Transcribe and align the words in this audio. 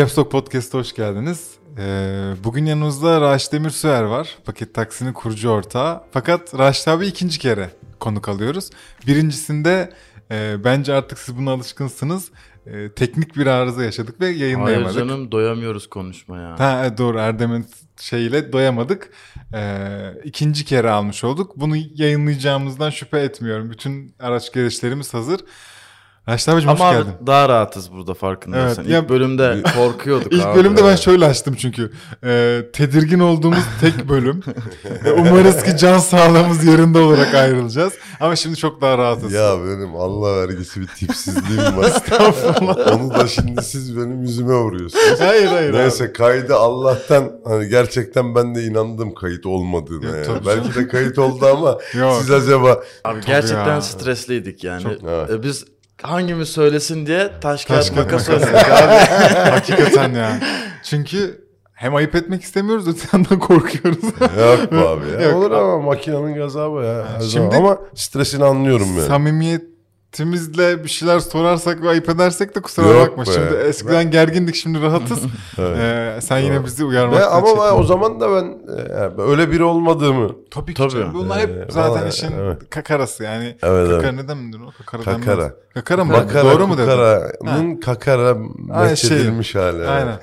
Caps 0.00 0.18
Lock 0.18 0.30
Podcast'a 0.30 0.78
hoş 0.78 0.94
geldiniz. 0.94 1.50
Ee, 1.78 2.32
bugün 2.44 2.66
yanımızda 2.66 3.20
Raş 3.20 3.52
Demir 3.52 3.70
Süer 3.70 4.02
var. 4.02 4.38
Paket 4.44 4.74
Taksi'nin 4.74 5.12
kurucu 5.12 5.48
ortağı. 5.48 6.02
Fakat 6.12 6.58
Raşit 6.58 6.88
abi 6.88 7.06
ikinci 7.06 7.38
kere 7.38 7.70
konuk 7.98 8.28
alıyoruz. 8.28 8.70
Birincisinde 9.06 9.92
e, 10.30 10.56
bence 10.64 10.94
artık 10.94 11.18
siz 11.18 11.36
buna 11.36 11.50
alışkınsınız. 11.50 12.30
E, 12.66 12.92
teknik 12.92 13.36
bir 13.36 13.46
arıza 13.46 13.84
yaşadık 13.84 14.20
ve 14.20 14.28
yayınlayamadık. 14.28 14.96
Hayır 14.96 15.08
canım 15.08 15.32
doyamıyoruz 15.32 15.90
konuşmaya. 15.90 16.58
Ha, 16.58 16.86
e, 16.86 16.98
doğru 16.98 17.18
Erdem'in 17.18 17.66
şeyiyle 18.00 18.52
doyamadık. 18.52 19.10
Ee, 19.54 20.14
ikinci 20.24 20.64
kere 20.64 20.90
almış 20.90 21.24
olduk. 21.24 21.52
Bunu 21.56 21.76
yayınlayacağımızdan 21.94 22.90
şüphe 22.90 23.18
etmiyorum. 23.18 23.70
Bütün 23.70 24.14
araç 24.20 24.52
gereçlerimiz 24.52 25.14
hazır. 25.14 25.40
Raşit 26.30 26.48
abicim 26.48 26.70
Ama 26.70 26.88
hoş 26.88 26.96
abi 26.96 27.04
geldin. 27.04 27.26
daha 27.26 27.48
rahatız 27.48 27.92
burada 27.92 28.14
farkındaysan. 28.14 28.68
Evet, 28.68 28.78
İlk 28.86 28.90
ya- 28.90 29.08
bölümde 29.08 29.62
korkuyorduk 29.76 30.32
İlk 30.32 30.46
abi. 30.46 30.58
bölümde 30.58 30.84
ben 30.84 30.96
şöyle 30.96 31.24
açtım 31.26 31.54
çünkü. 31.58 31.90
Ee, 32.24 32.60
tedirgin 32.72 33.20
olduğumuz 33.20 33.64
tek 33.80 34.08
bölüm. 34.08 34.40
Umarız 35.18 35.62
ki 35.62 35.76
can 35.76 35.98
sağlığımız 35.98 36.64
yerinde 36.64 36.98
olarak 36.98 37.34
ayrılacağız. 37.34 37.92
Ama 38.20 38.36
şimdi 38.36 38.56
çok 38.56 38.80
daha 38.80 38.98
rahatız. 38.98 39.32
Ya 39.32 39.56
benim 39.64 39.96
Allah 39.96 40.36
vergisi 40.36 40.80
bir 40.80 40.86
tipsizliğim 40.86 41.76
var. 41.76 41.92
Onu 42.92 43.10
da 43.14 43.26
şimdi 43.26 43.62
siz 43.62 43.96
benim 43.96 44.22
yüzüme 44.22 44.54
vuruyorsunuz. 44.54 45.20
Hayır 45.20 45.46
hayır. 45.46 45.72
Neyse 45.74 46.12
kaydı 46.12 46.56
Allah'tan 46.56 47.30
hani 47.44 47.68
gerçekten 47.68 48.34
ben 48.34 48.54
de 48.54 48.64
inandım 48.64 49.14
kayıt 49.14 49.46
olmadığına. 49.46 50.16
Yok, 50.16 50.26
yani. 50.28 50.46
Belki 50.46 50.74
de 50.74 50.88
kayıt 50.88 51.18
oldu 51.18 51.46
ama 51.46 51.78
Yok. 51.98 52.16
siz 52.20 52.30
acaba 52.30 52.80
Abi 53.04 53.20
gerçekten 53.26 53.74
ya. 53.74 53.80
stresliydik 53.80 54.64
yani. 54.64 54.82
Çok- 54.82 54.92
Evet. 55.08 55.30
E, 55.30 55.42
Biz 55.42 55.64
hangimiz 56.02 56.48
söylesin 56.48 57.06
diye 57.06 57.30
taş 57.40 57.64
Taş 57.64 57.90
kağıt 57.90 57.94
kağıt 57.94 58.12
makas 58.12 58.28
makas. 58.28 58.44
oynadık 58.48 58.68
abi. 58.70 58.94
Hakikaten 59.50 60.12
ya. 60.14 60.40
Çünkü 60.84 61.44
hem 61.74 61.94
ayıp 61.94 62.14
etmek 62.14 62.42
istemiyoruz 62.42 62.88
öte 62.88 63.00
yandan 63.12 63.38
korkuyoruz. 63.38 64.04
yok 64.20 64.72
bu 64.72 64.76
abi 64.88 65.04
ya. 65.12 65.20
Yok. 65.22 65.36
Olur 65.36 65.50
ama 65.50 65.78
makinenin 65.78 66.34
gazabı 66.34 66.84
ya. 66.84 67.06
her 67.14 67.20
Şimdi- 67.20 67.30
zaman. 67.30 67.56
Ama 67.56 67.78
stresini 67.94 68.44
anlıyorum 68.44 68.88
yani. 68.98 69.06
Samimiyetimizle 70.12 70.84
bir 70.84 70.88
şeyler 70.88 71.18
sorarsak 71.20 71.82
ve 71.82 71.88
ayıp 71.88 72.08
edersek 72.08 72.54
de 72.56 72.60
kusura 72.62 72.88
Yok 72.88 73.08
bakma. 73.18 73.22
be. 73.22 73.30
Şimdi 73.36 73.54
eskiden 73.54 74.10
gergindik 74.10 74.54
şimdi 74.54 74.80
rahatız. 74.82 75.20
Evet. 75.58 75.78
Ee, 75.78 76.20
sen 76.20 76.38
yine 76.38 76.56
Doğru. 76.56 76.64
bizi 76.64 76.84
uyarmaktan 76.84 77.30
ama 77.30 77.46
ben 77.46 77.50
çekinme. 77.54 77.70
o 77.70 77.82
zaman 77.84 78.20
da 78.20 78.28
ben 78.36 78.44
e, 78.76 78.92
yani 78.92 79.12
öyle 79.22 79.50
biri 79.50 79.64
olmadığımı 79.64 80.30
Tabii 80.50 80.74
ki 80.74 80.78
Tabii. 80.82 80.90
canım. 80.92 81.14
Bunlar 81.14 81.40
hep 81.40 81.48
Ee, 81.50 81.66
zaten 81.70 81.90
vallahi, 81.90 82.08
işin 82.08 82.32
evet. 82.32 82.70
kakarası 82.70 83.22
yani. 83.24 83.44
Evet, 83.62 83.88
kakara 83.88 84.08
evet. 84.08 84.14
neden 84.14 84.38
mi 84.38 84.56
o? 84.66 84.70
Kakara, 84.84 85.02
Kakara. 85.02 85.36
denmez. 85.38 85.52
Kakara 85.74 86.04
mı? 86.04 86.12
Makara 86.12 86.44
Doğru 86.44 86.66
mu 86.66 86.74
dedim? 86.78 86.88
kukara'nın 86.90 87.76
kakara 87.76 88.28
Ha, 88.74 88.84
meçedilmiş 88.84 89.54
hali. 89.54 89.86
Aynen. 89.88 90.20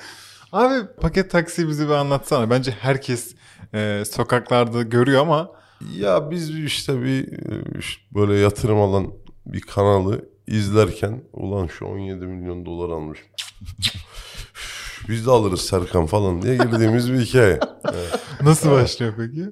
Abi 0.53 0.73
paket 1.01 1.31
taksiyi 1.31 1.67
bize 1.67 1.85
bir 1.87 1.93
anlatsana. 1.93 2.49
Bence 2.49 2.71
herkes 2.79 3.35
e, 3.73 4.03
sokaklarda 4.11 4.81
görüyor 4.81 5.21
ama 5.21 5.51
Ya 5.97 6.31
biz 6.31 6.49
işte 6.59 7.01
bir 7.01 7.23
e, 7.31 7.79
işte 7.79 8.01
böyle 8.15 8.33
yatırım 8.39 8.81
alan 8.81 9.07
bir 9.53 9.61
kanalı 9.61 10.29
izlerken 10.47 11.23
ulan 11.33 11.67
şu 11.67 11.85
17 11.85 12.25
milyon 12.25 12.65
dolar 12.65 12.89
almış. 12.89 13.19
Biz 15.09 15.25
de 15.27 15.31
alırız 15.31 15.61
Serkan 15.61 16.05
falan 16.05 16.41
diye 16.41 16.57
girdiğimiz 16.57 17.13
bir 17.13 17.19
hikaye. 17.19 17.59
nasıl 18.41 18.71
başlıyor 18.71 19.13
peki? 19.17 19.45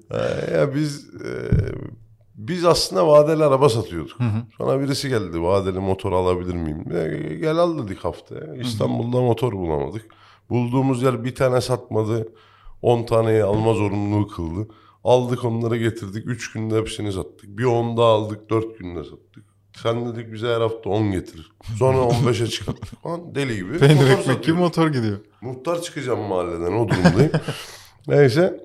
Ya 0.53 0.75
biz 0.75 1.09
e, 1.21 1.31
biz 2.35 2.65
aslında 2.65 3.07
vadeli 3.07 3.43
araba 3.43 3.69
satıyorduk. 3.69 4.17
Sonra 4.57 4.81
birisi 4.81 5.09
geldi 5.09 5.41
vadeli 5.41 5.79
motor 5.79 6.11
alabilir 6.11 6.53
miyim? 6.53 6.97
E, 6.97 7.35
gel 7.35 7.57
al 7.57 7.83
dedik 7.83 7.99
haftaya. 7.99 8.55
İstanbul'da 8.55 9.21
motor 9.21 9.53
bulamadık. 9.53 10.05
Bulduğumuz 10.49 11.03
yer 11.03 11.23
bir 11.23 11.35
tane 11.35 11.61
satmadı. 11.61 12.27
10 12.81 13.05
taneyi 13.05 13.43
alma 13.43 13.73
zorunluluğu 13.73 14.27
kıldı. 14.27 14.67
Aldık 15.03 15.45
onları 15.45 15.77
getirdik. 15.77 16.27
3 16.27 16.51
günde 16.51 16.77
hepsini 16.77 17.11
sattık. 17.11 17.57
Bir 17.57 17.63
10 17.63 17.97
daha 17.97 18.07
aldık 18.07 18.49
4 18.49 18.79
günde 18.79 19.03
sattık. 19.03 19.54
Sen 19.83 20.13
dedik 20.13 20.33
bize 20.33 20.47
her 20.47 20.61
hafta 20.61 20.89
10 20.89 21.11
getir. 21.11 21.51
Sonra 21.79 21.97
15'e 21.97 22.47
çıkarttık 22.47 23.01
falan. 23.03 23.35
Deli 23.35 23.55
gibi. 23.55 23.77
Peynir 23.79 24.09
ekmek 24.09 24.43
gibi 24.43 24.53
motor 24.57 24.87
gidiyor. 24.87 25.17
Muhtar 25.41 25.81
çıkacağım 25.81 26.19
mahalleden 26.19 26.71
o 26.71 26.87
durumdayım. 26.89 27.31
Neyse. 28.07 28.64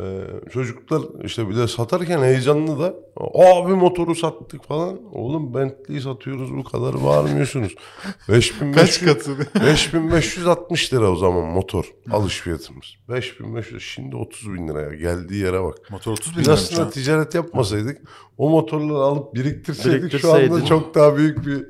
Ee, 0.00 0.24
çocuklar 0.52 1.02
işte 1.24 1.48
bir 1.48 1.56
de 1.56 1.68
satarken 1.68 2.22
heyecanlı 2.22 2.78
da 2.78 2.94
abi 3.34 3.72
motoru 3.72 4.14
sattık 4.14 4.64
falan. 4.64 5.14
Oğlum 5.14 5.54
Bentley'i 5.54 6.00
satıyoruz 6.00 6.54
bu 6.56 6.64
kadar 6.64 7.04
bağırmıyorsunuz. 7.04 7.74
Kaç 8.26 8.60
5500, 8.60 9.04
katı? 9.04 9.38
5560 9.60 10.92
lira 10.94 11.10
o 11.10 11.16
zaman 11.16 11.44
motor 11.44 11.84
alış 12.10 12.40
fiyatımız. 12.40 12.86
5500 13.08 13.82
şimdi 13.82 14.16
30 14.16 14.54
bin 14.54 14.68
liraya 14.68 14.94
geldiği 14.94 15.42
yere 15.42 15.62
bak. 15.62 15.90
Motor 15.90 16.12
30 16.12 16.38
Biz 16.38 16.48
aslında 16.48 16.90
ticaret 16.90 17.34
yapmasaydık 17.34 18.02
o 18.38 18.50
motorları 18.50 18.98
alıp 18.98 19.34
biriktirseydik 19.34 20.18
şu 20.18 20.32
anda 20.32 20.64
çok 20.64 20.94
daha 20.94 21.16
büyük 21.16 21.46
bir 21.46 21.66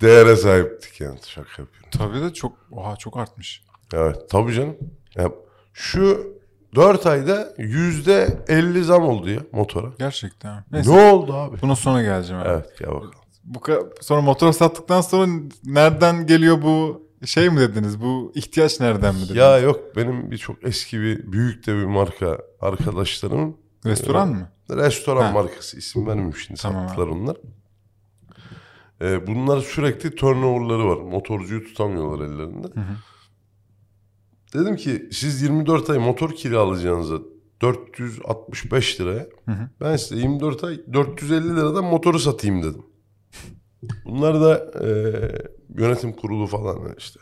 değere 0.00 0.36
sahiptik 0.36 1.00
yani 1.00 1.18
şaka 1.26 1.62
yapıyorum. 1.62 1.90
Tabii 1.90 2.20
de 2.20 2.34
çok 2.34 2.52
oha 2.72 2.96
çok 2.96 3.16
artmış. 3.16 3.62
Evet 3.94 4.16
tabii 4.30 4.52
canım. 4.52 4.76
Ya, 5.16 5.32
şu 5.72 6.36
4 6.76 7.06
ayda 7.06 7.54
yüzde 7.58 8.44
50 8.48 8.84
zam 8.84 9.02
oldu 9.02 9.30
ya 9.30 9.40
motora. 9.52 9.92
Gerçekten. 9.98 10.64
Neyse. 10.72 10.90
Ne 10.92 11.12
oldu 11.12 11.32
abi? 11.32 11.62
Buna 11.62 11.76
sonra 11.76 12.02
geleceğim 12.02 12.42
abi. 12.42 12.48
Evet 12.48 12.78
gel 12.78 12.88
bakalım. 12.88 13.10
Bu 13.44 13.60
sonra 14.00 14.20
motor 14.20 14.52
sattıktan 14.52 15.00
sonra 15.00 15.32
nereden 15.64 16.26
geliyor 16.26 16.62
bu 16.62 17.06
şey 17.24 17.50
mi 17.50 17.60
dediniz? 17.60 18.00
Bu 18.00 18.32
ihtiyaç 18.34 18.80
nereden 18.80 19.14
mi 19.14 19.20
dediniz? 19.20 19.36
Ya 19.36 19.58
yok 19.58 19.80
benim 19.96 20.30
bir 20.30 20.38
çok 20.38 20.64
eski 20.64 21.00
bir 21.00 21.32
büyük 21.32 21.66
de 21.66 21.74
bir 21.76 21.84
marka 21.84 22.38
arkadaşlarımın 22.60 23.56
Restoran 23.86 24.28
mı? 24.28 24.48
restoran 24.70 25.22
Ha. 25.22 25.32
markası 25.32 25.78
isim 25.78 26.06
vermeyeyim 26.06 26.36
şimdi 26.36 26.60
Tamam 26.60 26.88
sattılar 26.88 27.06
onlar. 27.06 27.36
Ee, 29.02 29.26
bunlar 29.26 29.60
sürekli 29.60 30.14
turnoverları 30.14 30.88
var. 30.88 30.96
Motorcuyu 30.96 31.64
tutamıyorlar 31.64 32.24
ellerinde. 32.26 32.68
Dedim 34.54 34.76
ki 34.76 35.08
siz 35.12 35.42
24 35.42 35.90
ay 35.90 35.98
motor 35.98 36.30
kiralayacağınıza 36.32 37.14
465 37.62 39.00
liraya 39.00 39.26
Hı 39.46 39.52
hı. 39.52 39.68
ben 39.80 39.96
size 39.96 40.16
24 40.20 40.64
ay 40.64 40.80
450 40.92 41.56
liradan 41.56 41.84
motoru 41.84 42.18
satayım 42.18 42.62
dedim. 42.62 42.82
Bunlar 44.04 44.40
da 44.40 44.70
e, 44.84 44.88
yönetim 45.78 46.12
kurulu 46.12 46.46
falan 46.46 46.78
işte. 46.98 47.20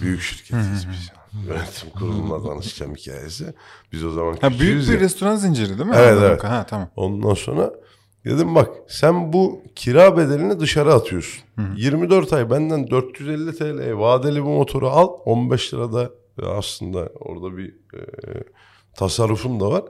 Büyük 0.00 0.20
şirketiz 0.20 0.86
biz. 0.90 1.10
Yönetim 1.46 1.90
kuruluna 1.90 2.44
danışacağım 2.50 2.94
hikayesi. 2.94 3.54
Biz 3.92 4.04
o 4.04 4.10
zaman 4.10 4.36
Ha 4.40 4.50
büyük 4.58 4.88
bir 4.88 4.92
ya. 4.94 5.00
restoran 5.00 5.36
zinciri 5.36 5.68
değil 5.68 5.88
mi? 5.88 5.94
Evet, 5.96 6.08
Anladım. 6.12 6.28
evet. 6.30 6.44
Ha 6.44 6.66
tamam. 6.68 6.90
Ondan 6.96 7.34
sonra 7.34 7.70
dedim 8.24 8.54
bak 8.54 8.68
sen 8.88 9.32
bu 9.32 9.62
kira 9.74 10.16
bedelini 10.16 10.60
dışarı 10.60 10.94
atıyorsun. 10.94 11.44
24 11.76 12.32
ay 12.32 12.50
benden 12.50 12.90
450 12.90 13.52
TL'ye 13.56 13.98
vadeli 13.98 14.44
bu 14.44 14.48
motoru 14.48 14.88
al. 14.88 15.08
15 15.24 15.74
lirada 15.74 16.10
aslında 16.46 17.08
orada 17.20 17.56
bir 17.56 17.68
e, 17.68 18.00
tasarrufun 18.96 19.60
da 19.60 19.70
var. 19.70 19.82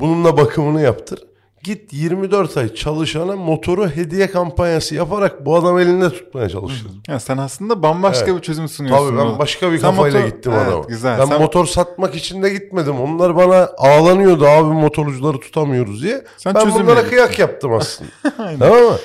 Bununla 0.00 0.36
bakımını 0.36 0.82
yaptır. 0.82 1.18
Git 1.64 1.92
24 1.92 2.56
ay 2.56 2.74
çalışana 2.74 3.36
motoru 3.36 3.88
hediye 3.90 4.30
kampanyası 4.30 4.94
yaparak 4.94 5.46
bu 5.46 5.56
adam 5.56 5.78
elinde 5.78 6.10
tutmaya 6.10 6.48
çalıştır. 6.48 6.92
Ya 7.08 7.20
sen 7.20 7.38
aslında 7.38 7.82
bambaşka 7.82 8.26
Evet. 8.26 8.36
bir 8.36 8.42
çözüm 8.42 8.68
sunuyorsun. 8.68 9.06
Tabii 9.16 9.18
ben 9.18 9.38
başka 9.38 9.72
bir 9.72 9.78
Sen 9.78 9.90
kafayla 9.90 10.20
motor- 10.20 10.26
gittim 10.26 10.52
Evet, 10.56 10.68
adama. 10.68 10.84
güzel. 10.88 11.18
Ben 11.18 11.24
Sen- 11.26 11.40
motor 11.40 11.66
satmak 11.66 12.14
için 12.14 12.42
de 12.42 12.48
gitmedim. 12.48 13.00
Onlar 13.00 13.36
bana 13.36 13.68
ağlanıyordu 13.78 14.46
abi 14.46 14.74
motorcuları 14.74 15.40
tutamıyoruz 15.40 16.02
diye. 16.02 16.24
Sen 16.36 16.54
ben 16.54 16.74
bunlara 16.74 17.08
kıyak 17.08 17.38
yaptım 17.38 17.72
aslında. 17.72 18.10
tamam 18.58 18.82
mı? 18.82 18.96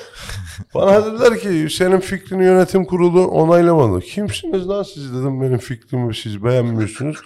Bana 0.74 1.06
dediler 1.06 1.38
ki 1.38 1.68
senin 1.76 2.00
fikrini 2.00 2.44
yönetim 2.44 2.84
kurulu 2.84 3.26
onaylamadı. 3.26 4.00
Kimsiniz 4.00 4.68
lan 4.68 4.82
siz 4.82 5.14
dedim 5.14 5.40
benim 5.42 5.58
fikrimi 5.58 6.14
siz 6.14 6.44
beğenmiyorsunuz. 6.44 7.16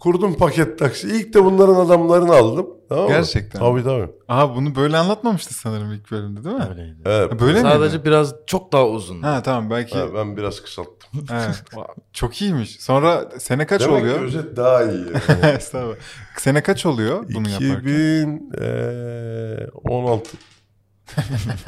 Kurdum 0.00 0.34
paket 0.34 0.78
taksi. 0.78 1.08
İlk 1.08 1.34
de 1.34 1.44
bunların 1.44 1.74
adamlarını 1.74 2.34
aldım. 2.36 2.66
Tamam 2.88 3.04
mı? 3.04 3.10
Gerçekten. 3.10 3.58
Tabii 3.58 3.84
tabii. 3.84 4.08
Aha 4.28 4.54
bunu 4.56 4.74
böyle 4.74 4.96
anlatmamıştı 4.96 5.54
sanırım 5.54 5.92
ilk 5.92 6.10
bölümde 6.10 6.44
değil 6.44 6.56
mi? 6.56 6.66
Öyleydi. 6.70 6.96
Evet. 7.04 7.32
Ha, 7.32 7.38
Böyle 7.40 7.60
Sadece 7.60 7.96
miydi? 7.96 8.06
biraz 8.08 8.34
çok 8.46 8.72
daha 8.72 8.86
uzun. 8.88 9.22
Ha 9.22 9.42
tamam 9.42 9.70
belki. 9.70 9.98
Ha, 9.98 10.06
ben 10.14 10.36
biraz 10.36 10.62
kısalttım. 10.62 11.10
evet. 11.32 11.64
Çok 12.12 12.42
iyiymiş. 12.42 12.80
Sonra 12.80 13.24
sene 13.38 13.66
kaç 13.66 13.80
Demek 13.80 14.00
oluyor? 14.02 14.14
ki 14.18 14.24
özet 14.24 14.56
daha 14.56 14.82
iyi. 14.84 15.04
yani. 15.28 15.46
Estağfurullah. 15.56 15.96
Sene 16.36 16.62
kaç 16.62 16.86
oluyor 16.86 17.24
bunu 17.34 17.48
yaparken? 17.48 18.40
2016 18.52 20.30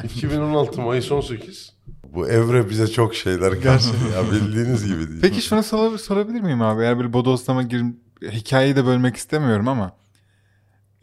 2016 0.03 0.81
Mayıs 0.81 1.11
18 1.11 1.73
Bu 2.03 2.29
Evre 2.29 2.69
bize 2.69 2.87
çok 2.87 3.15
şeyler 3.15 3.61
kattı 3.61 3.87
ya 4.15 4.31
bildiğiniz 4.31 4.85
gibi 4.87 5.07
değil. 5.09 5.21
Peki 5.21 5.41
şunu 5.41 5.63
sor- 5.63 5.97
sorabilir 5.97 6.41
miyim 6.41 6.61
abi? 6.61 6.83
Eğer 6.83 6.97
böyle 6.99 7.13
bodoslama 7.13 7.63
girim 7.63 7.99
hikayeyi 8.23 8.75
de 8.75 8.85
bölmek 8.85 9.15
istemiyorum 9.15 9.67
ama 9.67 9.91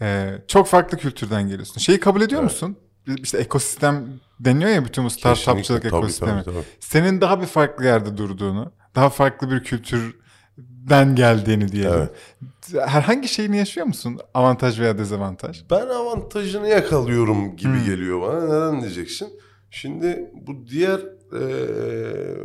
e, 0.00 0.38
çok 0.48 0.66
farklı 0.66 0.98
kültürden 0.98 1.42
geliyorsun. 1.48 1.80
Şeyi 1.80 2.00
kabul 2.00 2.20
ediyor 2.20 2.42
musun? 2.42 2.76
İşte 3.22 3.38
ekosistem 3.38 4.04
deniyor 4.40 4.70
ya 4.70 4.84
bütün 4.84 5.04
bu 5.04 5.10
startupçılık 5.10 5.56
Kesinlikle, 5.58 5.88
tabii, 5.90 5.98
ekosistemi. 5.98 6.30
tabii, 6.44 6.54
tabii. 6.54 6.64
Senin 6.80 7.20
daha 7.20 7.40
bir 7.40 7.46
farklı 7.46 7.84
yerde 7.84 8.16
durduğunu, 8.16 8.72
daha 8.94 9.10
farklı 9.10 9.50
bir 9.50 9.64
kültürden 10.62 11.14
geldiğini 11.16 11.72
diyelim. 11.72 11.92
Evet. 12.72 12.88
Herhangi 12.88 13.28
şeyini 13.28 13.56
yaşıyor 13.56 13.86
musun? 13.86 14.18
Avantaj 14.34 14.80
veya 14.80 14.98
dezavantaj? 14.98 15.62
Ben 15.70 15.86
avantajını 15.86 16.68
yakalıyorum 16.68 17.56
gibi 17.56 17.84
geliyor 17.86 18.20
bana. 18.22 18.44
Neden 18.44 18.80
diyeceksin? 18.80 19.28
Şimdi 19.70 20.30
bu 20.46 20.66
diğer 20.66 21.00
eee, 21.32 22.36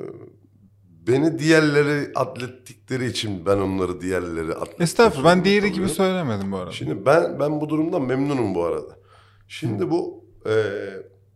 beni 1.07 1.39
diğerleri 1.39 2.12
atlettikleri 2.15 3.06
için 3.06 3.45
ben 3.45 3.57
onları 3.57 4.01
diğerleri 4.01 4.54
atletmek 4.54 4.81
Estağfurullah. 4.81 5.30
Ben 5.36 5.45
diğeri 5.45 5.71
gibi 5.71 5.89
söylemedim 5.89 6.51
bu 6.51 6.57
arada. 6.57 6.71
Şimdi 6.71 7.06
ben 7.06 7.39
ben 7.39 7.62
bu 7.62 7.69
durumdan 7.69 8.01
memnunum 8.01 8.56
bu 8.56 8.63
arada. 8.65 8.98
Şimdi 9.48 9.92
bu 9.92 10.25
eee, 10.45 10.54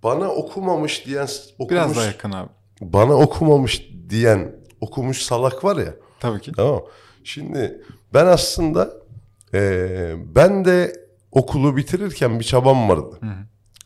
bana 0.03 0.29
okumamış 0.29 1.05
diyen 1.05 1.27
okumuş, 1.59 1.71
Biraz 1.71 1.95
daha 1.95 2.05
yakın 2.05 2.31
abi. 2.31 2.49
bana 2.81 3.13
okumamış 3.13 3.89
diyen 4.09 4.55
okumuş 4.81 5.21
salak 5.21 5.63
var 5.63 5.77
ya. 5.77 5.93
Tabii 6.19 6.41
ki. 6.41 6.51
Tamam. 6.55 6.81
Şimdi 7.23 7.81
ben 8.13 8.25
aslında 8.25 8.93
eee, 9.53 10.15
ben 10.35 10.65
de 10.65 10.93
okulu 11.31 11.77
bitirirken 11.77 12.39
bir 12.39 12.43
çabam 12.45 12.89
vardı. 12.89 13.19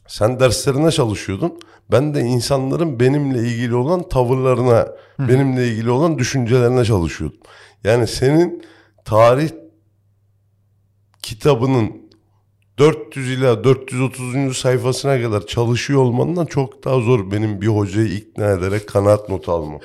Sen 0.07 0.39
derslerine 0.39 0.91
çalışıyordun. 0.91 1.59
Ben 1.91 2.13
de 2.13 2.21
insanların 2.21 2.99
benimle 2.99 3.39
ilgili 3.39 3.75
olan 3.75 4.09
tavırlarına, 4.09 4.87
benimle 5.19 5.67
ilgili 5.67 5.89
olan 5.89 6.17
düşüncelerine 6.19 6.85
çalışıyordum. 6.85 7.39
Yani 7.83 8.07
senin 8.07 8.63
tarih 9.05 9.49
kitabının 11.23 12.10
400 12.77 13.31
ila 13.31 13.63
430. 13.63 14.57
sayfasına 14.57 15.21
kadar 15.21 15.47
çalışıyor 15.47 15.99
olmandan 15.99 16.45
çok 16.45 16.83
daha 16.85 16.99
zor 16.99 17.31
benim 17.31 17.61
bir 17.61 17.67
hocayı 17.67 18.07
ikna 18.07 18.51
ederek 18.51 18.87
kanaat 18.87 19.29
notu 19.29 19.51
almam. 19.51 19.79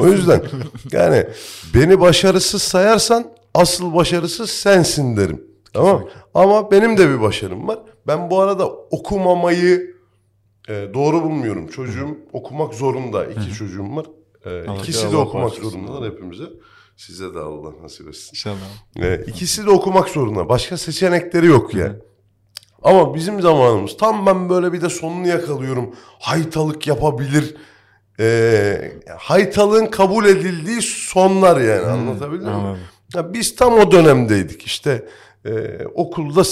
o 0.00 0.06
yüzden 0.06 0.42
yani 0.92 1.26
beni 1.74 2.00
başarısız 2.00 2.62
sayarsan 2.62 3.32
asıl 3.54 3.94
başarısız 3.94 4.50
sensin 4.50 5.16
derim. 5.16 5.44
Tamam? 5.72 6.08
Ama 6.34 6.70
benim 6.70 6.98
de 6.98 7.08
bir 7.08 7.20
başarım 7.20 7.68
var. 7.68 7.78
Ben 8.06 8.30
bu 8.30 8.40
arada 8.40 8.68
okumamayı 8.70 9.96
e, 10.68 10.90
doğru 10.94 11.22
bulmuyorum. 11.22 11.66
Çocuğum 11.66 12.18
okumak 12.32 12.74
zorunda. 12.74 13.26
İki 13.26 13.54
çocuğum 13.54 13.96
var. 13.96 14.06
E, 14.44 14.68
Allah 14.68 14.78
ikisi 14.78 15.02
de 15.02 15.16
Allah 15.16 15.18
okumak 15.18 15.52
zorundalar 15.52 16.12
hepimize. 16.12 16.44
Size 16.96 17.34
de 17.34 17.38
Allah 17.38 17.72
nasip 17.82 18.08
etsin. 18.08 18.30
İnşallah. 18.32 18.56
E, 18.96 19.24
ikisi 19.26 19.66
de 19.66 19.70
okumak 19.70 20.08
zorunda. 20.08 20.48
Başka 20.48 20.76
seçenekleri 20.76 21.46
yok 21.46 21.74
yani. 21.74 21.96
Ama 22.82 23.14
bizim 23.14 23.40
zamanımız 23.40 23.96
tam 23.96 24.26
ben 24.26 24.50
böyle 24.50 24.72
bir 24.72 24.80
de 24.80 24.88
sonunu 24.88 25.28
yakalıyorum. 25.28 25.94
Haytalık 26.18 26.86
yapabilir. 26.86 27.54
E, 28.20 28.92
haytalığın 29.18 29.86
kabul 29.86 30.24
edildiği 30.24 30.82
sonlar 30.82 31.60
yani 31.60 31.86
anlatabildim 31.86 32.48
mi? 32.48 32.54
Anladım. 32.54 32.78
Ya 33.14 33.32
biz 33.32 33.56
tam 33.56 33.72
o 33.74 33.90
dönemdeydik 33.90 34.62
işte 34.62 35.06
e, 35.44 35.50
okulda 35.94 36.42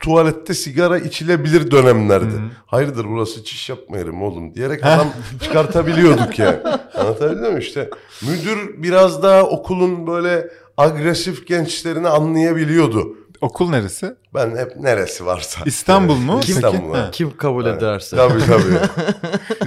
tuvalette 0.00 0.54
sigara 0.54 0.98
içilebilir 0.98 1.70
dönemlerde. 1.70 2.34
Hayırdır 2.66 3.04
burası 3.04 3.44
çiş 3.44 3.68
yapma 3.68 3.98
yerim 3.98 4.22
oğlum 4.22 4.54
diyerek 4.54 4.84
adam 4.84 5.08
çıkartabiliyorduk 5.42 6.38
yani. 6.38 6.58
Anlatabildim 6.94 7.54
mi 7.54 7.60
işte 7.60 7.90
müdür 8.22 8.82
biraz 8.82 9.22
daha 9.22 9.42
okulun 9.42 10.06
böyle 10.06 10.48
agresif 10.76 11.46
gençlerini 11.46 12.08
anlayabiliyordu. 12.08 13.16
Okul 13.40 13.70
neresi? 13.70 14.14
Ben 14.34 14.56
hep 14.56 14.76
neresi 14.76 15.26
varsa. 15.26 15.60
İstanbul 15.66 16.16
mu? 16.16 16.40
İstanbul. 16.42 16.94
Ha. 16.94 17.10
Kim 17.12 17.36
kabul 17.36 17.66
ederse. 17.66 18.16
Tabii 18.16 18.40
tabii. 18.46 18.78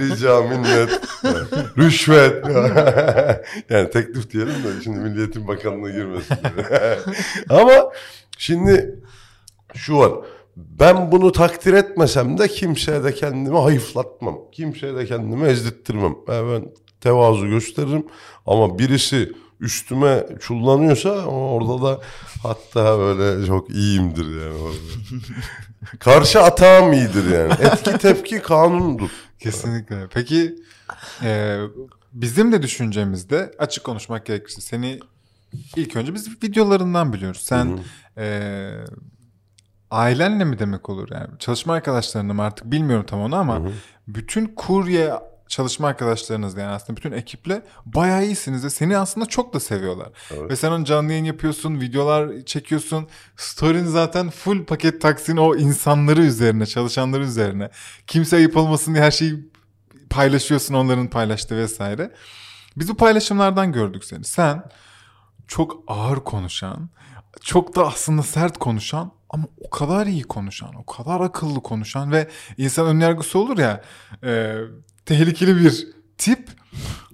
Rica 0.00 0.42
minnet. 0.42 1.00
Rüşvet. 1.78 2.46
yani 3.70 3.90
teklif 3.90 4.30
diyelim 4.30 4.54
de 4.54 4.82
şimdi 4.84 4.98
Milliyetin 4.98 5.48
Bakanlığı 5.48 5.92
girmesin. 5.92 6.36
Ama 7.48 7.90
şimdi 8.38 9.00
şu 9.74 9.98
var. 9.98 10.12
Ben 10.56 11.12
bunu 11.12 11.32
takdir 11.32 11.72
etmesem 11.72 12.38
de 12.38 12.48
kimseye 12.48 13.04
de 13.04 13.14
kendimi 13.14 13.58
hayıflatmam. 13.58 14.38
Kimseye 14.52 14.96
de 14.96 15.06
kendimi 15.06 15.48
ezdirttirmem. 15.48 16.14
Yani 16.28 16.52
ben 16.52 16.72
tevazu 17.00 17.46
gösteririm. 17.46 18.06
Ama 18.46 18.78
birisi 18.78 19.32
üstüme 19.62 20.26
çullanıyorsa 20.40 21.10
orada 21.26 21.82
da 21.82 22.00
hatta 22.42 22.98
böyle 22.98 23.46
çok 23.46 23.70
iyiyimdir 23.70 24.40
yani. 24.40 24.54
orada. 24.62 24.76
Karşı 25.98 26.42
atağım 26.42 26.92
iyidir 26.92 27.30
yani. 27.30 27.52
Etki 27.52 27.98
tepki 27.98 28.42
kanundur. 28.42 29.10
Kesinlikle. 29.38 30.06
Peki 30.14 30.56
e, 31.22 31.60
bizim 32.12 32.52
de 32.52 32.62
düşüncemizde 32.62 33.52
açık 33.58 33.84
konuşmak 33.84 34.26
gerekirse 34.26 34.60
seni 34.60 35.00
ilk 35.76 35.96
önce 35.96 36.14
biz 36.14 36.42
videolarından 36.42 37.12
biliyoruz. 37.12 37.42
Sen 37.44 37.78
e, 38.18 38.70
ailenle 39.90 40.44
mi 40.44 40.58
demek 40.58 40.90
olur 40.90 41.08
yani 41.10 41.28
çalışma 41.38 41.74
arkadaşlarınla 41.74 42.34
mı 42.34 42.42
artık 42.42 42.70
bilmiyorum 42.70 43.06
tam 43.06 43.20
onu 43.20 43.36
ama 43.36 43.62
bütün 44.08 44.46
kurye 44.46 45.12
çalışma 45.52 45.88
arkadaşlarınız 45.88 46.56
yani 46.56 46.70
aslında 46.70 46.96
bütün 46.96 47.12
ekiple 47.12 47.62
bayağı 47.86 48.24
iyisiniz 48.24 48.64
ve 48.64 48.70
seni 48.70 48.98
aslında 48.98 49.26
çok 49.26 49.54
da 49.54 49.60
seviyorlar. 49.60 50.08
Evet. 50.30 50.50
Ve 50.50 50.56
sen 50.56 50.70
onun 50.70 50.84
canlı 50.84 51.12
yayın 51.12 51.24
yapıyorsun, 51.24 51.80
videolar 51.80 52.44
çekiyorsun. 52.46 53.08
Story'in 53.36 53.84
zaten 53.84 54.30
full 54.30 54.64
paket 54.64 55.00
taksin 55.00 55.36
o 55.36 55.56
insanları 55.56 56.22
üzerine, 56.22 56.66
çalışanları 56.66 57.22
üzerine. 57.22 57.70
Kimse 58.06 58.36
ayıp 58.36 58.56
olmasın 58.56 58.94
diye 58.94 59.04
her 59.04 59.10
şeyi 59.10 59.50
paylaşıyorsun 60.10 60.74
onların 60.74 61.10
paylaştığı 61.10 61.56
vesaire. 61.56 62.12
Biz 62.76 62.88
bu 62.88 62.94
paylaşımlardan 62.94 63.72
gördük 63.72 64.04
seni. 64.04 64.24
Sen 64.24 64.64
çok 65.48 65.84
ağır 65.86 66.16
konuşan, 66.16 66.90
çok 67.40 67.76
da 67.76 67.86
aslında 67.86 68.22
sert 68.22 68.58
konuşan 68.58 69.12
ama 69.30 69.44
o 69.60 69.70
kadar 69.70 70.06
iyi 70.06 70.22
konuşan, 70.22 70.74
o 70.74 70.86
kadar 70.86 71.20
akıllı 71.20 71.62
konuşan 71.62 72.12
ve 72.12 72.28
insan 72.56 72.86
önyargısı 72.86 73.38
olur 73.38 73.58
ya 73.58 73.82
e, 74.24 74.56
tehlikeli 75.06 75.56
bir 75.56 75.86
tip 76.18 76.48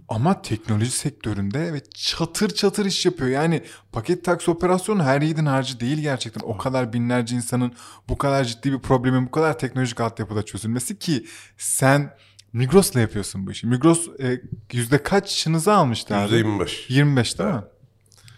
ama 0.08 0.42
teknoloji 0.42 0.90
sektöründe 0.90 1.72
ve 1.72 1.82
çatır 1.94 2.50
çatır 2.50 2.86
iş 2.86 3.06
yapıyor. 3.06 3.30
Yani 3.30 3.62
paket 3.92 4.24
taksi 4.24 4.50
operasyonu 4.50 5.02
her 5.02 5.22
yiğidin 5.22 5.46
harcı 5.46 5.80
değil 5.80 5.98
gerçekten. 5.98 6.40
O 6.44 6.56
kadar 6.56 6.92
binlerce 6.92 7.36
insanın 7.36 7.72
bu 8.08 8.18
kadar 8.18 8.44
ciddi 8.44 8.72
bir 8.72 8.78
problemin 8.78 9.26
bu 9.26 9.30
kadar 9.30 9.58
teknolojik 9.58 10.00
altyapıda 10.00 10.42
çözülmesi 10.42 10.98
ki 10.98 11.26
sen 11.56 12.14
Migros'la 12.52 13.00
yapıyorsun 13.00 13.46
bu 13.46 13.50
işi. 13.50 13.66
Migros 13.66 14.08
e, 14.20 14.40
yüzde 14.72 15.02
kaçınızı 15.02 15.72
almıştı 15.72 16.16
abi? 16.16 16.34
%25. 16.34 16.92
25 16.92 17.38
değil 17.38 17.50
mi? 17.50 17.62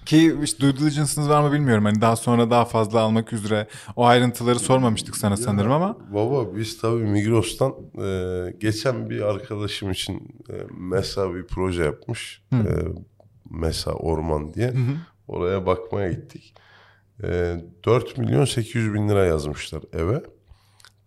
Ki 0.07 0.37
işte 0.43 0.61
due 0.61 0.77
diligence'ınız 0.77 1.29
var 1.29 1.43
mı 1.43 1.53
bilmiyorum. 1.53 1.85
Hani 1.85 2.01
daha 2.01 2.17
sonra 2.17 2.51
daha 2.51 2.65
fazla 2.65 3.01
almak 3.01 3.33
üzere 3.33 3.67
o 3.97 4.05
ayrıntıları 4.05 4.59
sormamıştık 4.59 5.17
sana 5.17 5.37
sanırım 5.37 5.73
ama. 5.73 5.97
Baba 6.15 6.57
biz 6.57 6.81
tabii 6.81 7.05
Migros'tan 7.05 7.75
e, 8.05 8.55
geçen 8.61 9.11
bir 9.11 9.21
arkadaşım 9.23 9.91
için 9.91 10.43
e, 10.49 10.55
MESA 10.79 11.35
bir 11.35 11.47
proje 11.47 11.85
yapmış. 11.85 12.43
E, 12.53 12.59
MESA 13.51 13.93
Orman 13.93 14.55
diye. 14.55 14.75
Oraya 15.29 15.67
bakmaya 15.67 16.13
gittik. 16.13 16.55
E, 17.23 17.57
4 17.85 18.19
milyon 18.19 18.45
800 18.45 18.95
bin 18.95 19.09
lira 19.09 19.25
yazmışlar 19.27 19.83
eve. 19.93 20.23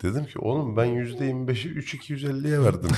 Dedim 0.03 0.25
ki 0.25 0.39
oğlum 0.39 0.77
ben 0.77 0.87
%25'i 0.87 1.71
3250'ye 1.79 2.61
verdim. 2.61 2.89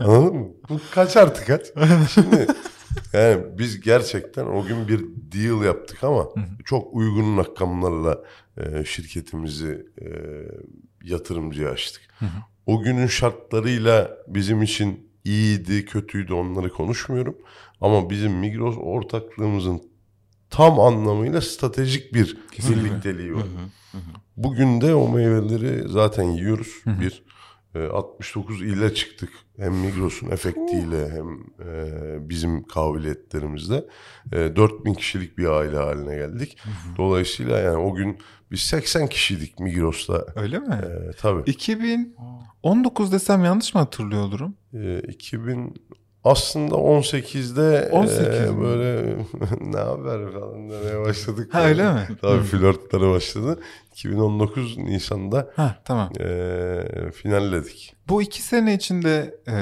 Anladın 0.08 0.36
mı? 0.36 0.46
Bu 0.68 0.80
kaç 0.94 1.16
artık 1.16 1.46
kaç? 1.46 1.66
Şimdi 2.10 2.46
yani 3.12 3.42
biz 3.58 3.80
gerçekten 3.80 4.46
o 4.46 4.64
gün 4.64 4.88
bir 4.88 5.00
deal 5.32 5.64
yaptık 5.64 6.04
ama 6.04 6.26
çok 6.64 6.94
uygun 6.94 7.38
rakamlarla 7.38 8.18
e, 8.56 8.84
şirketimizi 8.84 9.86
e, 10.00 10.06
yatırımcıya 11.04 11.70
açtık. 11.70 12.02
O 12.66 12.82
günün 12.82 13.06
şartlarıyla 13.06 14.18
bizim 14.28 14.62
için 14.62 15.10
iyiydi, 15.24 15.84
kötüydü 15.84 16.32
onları 16.32 16.68
konuşmuyorum. 16.72 17.36
Ama 17.80 18.10
bizim 18.10 18.32
Migros 18.32 18.76
ortaklığımızın 18.78 19.82
tam 20.50 20.80
anlamıyla 20.80 21.40
stratejik 21.40 22.14
bir 22.14 22.38
birlikteliği 22.68 23.34
var. 23.34 23.44
Bugün 24.36 24.80
de 24.80 24.94
o 24.94 25.08
meyveleri 25.08 25.88
zaten 25.88 26.22
yiyoruz. 26.24 26.74
Bir 26.86 27.22
69 27.74 28.62
ile 28.62 28.94
çıktık. 28.94 29.30
Hem 29.56 29.74
Migros'un 29.74 30.30
efektiyle 30.30 31.10
hem 31.10 31.28
e, 31.68 32.28
bizim 32.28 32.64
kabiliyetlerimizle. 32.64 33.84
E, 34.32 34.56
4000 34.56 34.94
kişilik 34.94 35.38
bir 35.38 35.46
aile 35.46 35.76
haline 35.76 36.16
geldik. 36.16 36.58
Dolayısıyla 36.96 37.58
yani 37.58 37.76
o 37.76 37.94
gün 37.94 38.18
biz 38.50 38.60
80 38.60 39.06
kişiydik 39.06 39.60
Migros'ta. 39.60 40.26
Öyle 40.36 40.58
mi? 40.58 40.74
E, 40.74 41.12
tabii. 41.12 41.50
2019 41.50 43.12
desem 43.12 43.44
yanlış 43.44 43.74
mı 43.74 43.80
hatırlıyor 43.80 44.22
olurum? 44.22 44.54
E, 44.74 45.00
2000 45.00 45.74
aslında 46.24 46.74
18'de 46.74 47.88
18 47.92 48.22
e, 48.22 48.60
böyle 48.60 49.16
ne 49.60 49.76
haber 49.78 50.32
falan 50.32 50.70
demeye 50.70 51.00
başladık. 51.04 51.54
Ha, 51.54 51.64
öyle 51.64 51.92
mi? 51.92 52.08
Tabii 52.20 52.42
flörtlere 52.42 53.10
başladı. 53.10 53.60
2019 53.92 54.78
Nisan'da 54.78 55.50
Ha 55.56 55.76
tamam. 55.84 56.10
e, 56.20 57.10
finalledik. 57.14 57.94
Bu 58.08 58.22
iki 58.22 58.42
sene 58.42 58.74
içinde 58.74 59.34
e, 59.48 59.54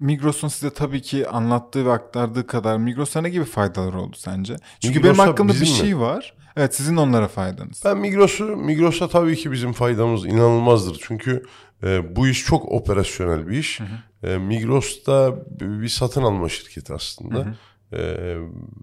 Migros'un 0.00 0.48
size 0.48 0.70
tabii 0.70 1.02
ki 1.02 1.28
anlattığı 1.28 1.86
ve 1.86 1.92
aktardığı 1.92 2.46
kadar 2.46 2.76
Migros'a 2.76 3.20
ne 3.20 3.30
gibi 3.30 3.44
faydaları 3.44 4.00
oldu 4.00 4.16
sence? 4.18 4.56
Çünkü 4.80 4.98
Migros'a 4.98 5.18
benim 5.18 5.28
hakkımda 5.30 5.52
bir 5.52 5.60
bizim 5.60 5.74
mi? 5.74 5.80
şey 5.80 5.98
var. 5.98 6.34
Evet 6.56 6.74
sizin 6.74 6.96
onlara 6.96 7.28
faydanız. 7.28 7.82
Ben 7.84 7.98
Migros'u 7.98 8.44
Migros'a 8.44 9.08
tabii 9.08 9.36
ki 9.36 9.52
bizim 9.52 9.72
faydamız 9.72 10.26
inanılmazdır. 10.26 10.98
Çünkü 11.02 11.42
e, 11.82 12.16
bu 12.16 12.28
iş 12.28 12.44
çok 12.44 12.72
operasyonel 12.72 13.48
bir 13.48 13.58
iş. 13.58 13.80
E, 14.22 14.38
Migros'ta 14.38 15.44
bir 15.60 15.88
satın 15.88 16.22
alma 16.22 16.48
şirketi 16.48 16.92
aslında. 16.92 17.54
E, 17.92 18.36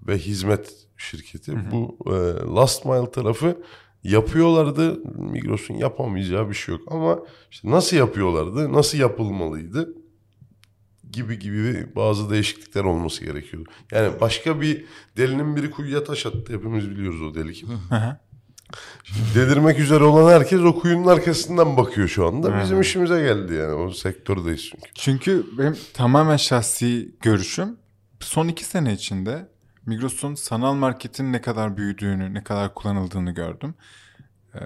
ve 0.08 0.18
hizmet 0.18 0.74
şirketi. 0.96 1.52
Bu 1.72 1.98
e, 2.06 2.10
last 2.54 2.84
mile 2.84 3.10
tarafı 3.10 3.62
yapıyorlardı. 4.04 4.98
Migros'un 5.18 5.74
yapamayacağı 5.74 6.48
bir 6.48 6.54
şey 6.54 6.74
yok. 6.74 6.82
Ama 6.92 7.18
işte 7.50 7.70
nasıl 7.70 7.96
yapıyorlardı? 7.96 8.72
Nasıl 8.72 8.98
yapılmalıydı? 8.98 9.94
gibi 11.12 11.38
gibi 11.38 11.86
bazı 11.96 12.30
değişiklikler 12.30 12.84
olması 12.84 13.24
gerekiyordu. 13.24 13.70
Yani 13.92 14.20
başka 14.20 14.60
bir 14.60 14.84
delinin 15.16 15.56
biri 15.56 15.70
kuyuya 15.70 16.04
taş 16.04 16.26
attı. 16.26 16.52
Hepimiz 16.52 16.90
biliyoruz 16.90 17.22
o 17.22 17.34
deli 17.34 17.52
kim. 17.52 17.68
Hı 19.06 19.20
hı. 19.20 19.34
Delirmek 19.34 19.78
üzere 19.78 20.04
olan 20.04 20.32
herkes 20.32 20.60
o 20.60 20.80
kuyunun 20.80 21.06
arkasından 21.06 21.76
bakıyor 21.76 22.08
şu 22.08 22.26
anda. 22.26 22.62
Bizim 22.62 22.80
işimize 22.80 23.20
geldi 23.20 23.54
yani. 23.54 23.72
O 23.72 23.90
sektördeyiz 23.90 24.62
çünkü. 24.70 24.90
Çünkü 24.94 25.46
benim 25.58 25.76
tamamen 25.94 26.36
şahsi 26.36 27.14
görüşüm 27.20 27.76
son 28.20 28.48
iki 28.48 28.64
sene 28.64 28.92
içinde 28.92 29.48
Migros'un 29.86 30.34
sanal 30.34 30.74
marketin 30.74 31.32
ne 31.32 31.40
kadar 31.40 31.76
büyüdüğünü, 31.76 32.34
ne 32.34 32.44
kadar 32.44 32.74
kullanıldığını 32.74 33.30
gördüm. 33.30 33.74
Ee, 34.54 34.58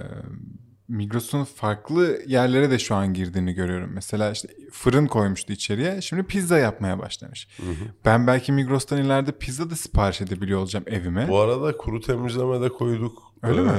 Migros'un 0.88 1.44
farklı 1.44 2.18
yerlere 2.26 2.70
de 2.70 2.78
şu 2.78 2.94
an 2.94 3.14
girdiğini 3.14 3.52
görüyorum. 3.54 3.90
Mesela 3.94 4.30
işte 4.30 4.48
fırın 4.72 5.06
koymuştu 5.06 5.52
içeriye. 5.52 6.00
Şimdi 6.00 6.22
pizza 6.22 6.58
yapmaya 6.58 6.98
başlamış. 6.98 7.48
Ben 8.04 8.26
belki 8.26 8.52
Migros'tan 8.52 8.98
ileride 8.98 9.32
pizza 9.32 9.70
da 9.70 9.76
sipariş 9.76 10.20
edebiliyor 10.20 10.58
olacağım 10.60 10.84
evime. 10.88 11.28
Bu 11.28 11.38
arada 11.40 11.76
kuru 11.76 12.00
temizleme 12.00 12.60
de 12.60 12.68
koyduk. 12.68 13.22
Öyle 13.42 13.60
mi? 13.60 13.70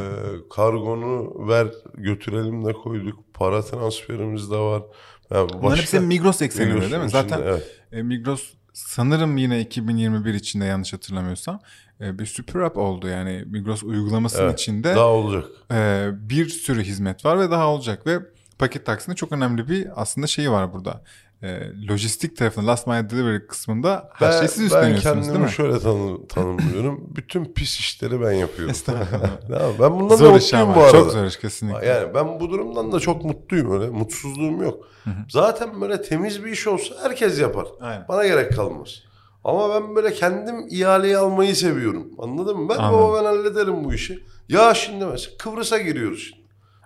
Kargonu 0.56 1.34
ver 1.48 1.68
götürelim 1.94 2.66
de 2.66 2.74
koyduk. 2.74 3.34
Para 3.34 3.62
transferimiz 3.62 4.52
de 4.52 4.58
var. 4.58 4.84
Yani 5.32 5.50
Bunların 5.54 5.78
hepsi 5.78 6.00
Migros 6.00 6.42
ekseninde 6.42 6.74
değil 6.82 6.82
mi? 6.82 6.88
içinde, 6.98 7.08
Zaten 7.10 7.42
evet. 7.44 7.82
e, 7.92 8.04
Migros 8.04 8.54
sanırım 8.74 9.38
yine 9.38 9.62
2021 9.62 10.34
içinde 10.34 10.66
yanlış 10.66 10.94
hatırlamıyorsam 10.94 11.60
bir 12.00 12.26
süper 12.26 12.60
app 12.60 12.78
oldu. 12.78 13.08
Yani 13.08 13.44
Migros 13.48 13.84
uygulamasının 13.84 14.44
Evet, 14.46 14.60
içinde 14.60 14.96
Daha 14.96 15.08
olacak. 15.08 15.46
e, 15.72 16.08
bir 16.14 16.50
sürü 16.50 16.84
hizmet 16.84 17.26
var 17.26 17.40
ve 17.40 17.52
daha 17.52 17.68
olacak 17.68 18.08
ve 18.08 18.20
paket 18.60 18.86
taksinin 18.86 19.16
çok 19.16 19.32
önemli 19.32 19.70
bir 19.70 20.02
aslında 20.02 20.28
şeyi 20.28 20.52
var 20.52 20.74
burada. 20.74 21.02
E, 21.44 21.60
lojistik 21.90 22.38
tarafında 22.38 22.68
last 22.68 22.88
mile 22.88 23.10
delivery 23.10 23.48
kısmında 23.48 24.10
her 24.14 24.32
şeyi 24.32 24.48
siz 24.48 24.60
ben 24.60 24.66
üstleniyorsunuz 24.66 25.04
kendimi 25.04 25.28
değil 25.34 25.46
mi? 25.46 25.52
şöyle 25.52 25.80
tanı- 25.80 26.28
tanımlıyorum. 26.28 27.04
Bütün 27.16 27.46
pis 27.46 27.80
işleri 27.80 28.22
ben 28.22 28.32
yapıyorum. 28.32 28.72
Estağfurullah. 28.72 29.30
Ben 29.80 29.92
bundan 29.94 30.10
da 30.10 30.16
zor 30.18 30.36
iş 30.38 30.44
mutluyum 30.44 30.70
ama 30.70 30.76
bu 30.76 30.82
arada. 30.86 30.92
çok 30.92 31.12
zor 31.12 31.26
iş 31.26 31.38
kesinlikle. 31.40 31.86
Yani 31.88 32.14
ben 32.14 32.40
bu 32.40 32.50
durumdan 32.50 32.92
da 32.92 33.00
çok 33.00 33.26
mutluyum 33.26 33.82
öyle. 33.82 33.90
Mutsuzluğum 33.92 34.62
yok. 34.64 34.88
Zaten 35.30 35.82
böyle 35.82 36.02
temiz 36.02 36.44
bir 36.46 36.52
iş 36.52 36.68
olsa 36.68 36.96
herkes 37.04 37.40
yapar. 37.42 37.66
Aynen. 37.82 38.06
Bana 38.08 38.28
gerek 38.28 38.56
kalmaz. 38.56 39.04
Ama 39.46 39.70
ben 39.76 39.96
böyle 39.96 40.14
kendim 40.14 40.68
ihaleyi 40.70 41.18
almayı 41.18 41.56
seviyorum. 41.56 42.08
Anladın 42.20 42.58
mı? 42.58 42.70
Ben 42.70 42.78
Anladım. 42.78 43.00
baba 43.08 43.20
ben 43.20 43.26
hallederim 43.26 43.84
bu 43.84 43.94
işi. 43.94 44.24
Ya 44.50 44.74
şimdi 44.74 45.06
mesela 45.06 45.38
Kıbrıs'a 45.38 45.78
giriyoruz 45.78 46.20
şimdi. 46.30 46.46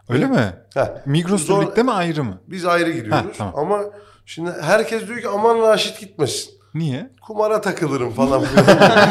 Öyle 0.10 0.25
mi? 0.25 0.54
Heh. 0.74 0.88
Migros 1.06 1.46
Zor- 1.46 1.62
birlikte 1.62 1.84
mi 1.84 1.92
ayrı 1.92 2.24
mı? 2.24 2.42
Biz 2.48 2.66
ayrı 2.66 2.92
giriyoruz. 2.92 3.25
Heh, 3.25 3.38
tamam. 3.38 3.54
Ama 3.58 3.84
şimdi 4.25 4.51
herkes 4.62 5.08
diyor 5.08 5.20
ki 5.22 5.28
aman 5.28 5.60
Raşit 5.62 6.00
gitmesin. 6.00 6.54
Niye? 6.74 7.10
Kumara 7.28 7.62
takılırım 7.62 8.12
falan. 8.12 8.42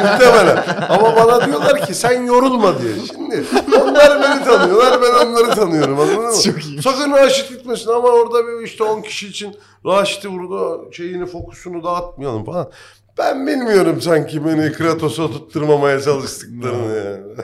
Muhtemelen. 0.03 0.65
Ama 0.89 1.17
bana 1.17 1.47
diyorlar 1.47 1.87
ki 1.87 1.95
sen 1.95 2.23
yorulma 2.23 2.83
diye. 2.83 2.93
Şimdi 3.07 3.45
onlar 3.83 4.23
beni 4.23 4.45
tanıyorlar 4.45 5.03
ben 5.03 5.27
onları 5.27 5.55
tanıyorum 5.55 6.01
anladın 6.01 6.23
mı? 6.25 6.43
Çok 6.45 6.65
iyiymiş. 6.65 6.85
Sakın 6.85 7.13
Raşit 7.13 7.49
gitmesin 7.49 7.91
ama 7.91 8.09
orada 8.09 8.47
bir 8.47 8.65
işte 8.67 8.85
10 8.85 9.03
kişi 9.03 9.29
için 9.29 9.57
Raşit'i 9.87 10.33
burada 10.33 10.93
şeyini 10.93 11.27
fokusunu 11.27 11.85
dağıtmayalım 11.85 12.45
falan. 12.45 12.71
Ben 13.19 13.47
bilmiyorum 13.47 14.01
sanki 14.01 14.45
beni 14.47 14.73
Kratos'a 14.73 15.27
tutturmamaya 15.31 16.01
çalıştıklarını 16.01 16.97
yani. 16.97 17.23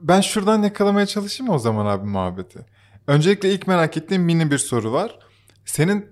Ben 0.00 0.20
şuradan 0.20 0.62
yakalamaya 0.62 1.06
çalışayım 1.06 1.52
o 1.52 1.58
zaman 1.58 1.86
abi 1.86 2.06
muhabbeti? 2.06 2.58
Öncelikle 3.06 3.50
ilk 3.52 3.66
merak 3.66 3.96
ettiğim 3.96 4.22
mini 4.22 4.50
bir 4.50 4.58
soru 4.58 4.92
var. 4.92 5.18
Senin 5.64 6.06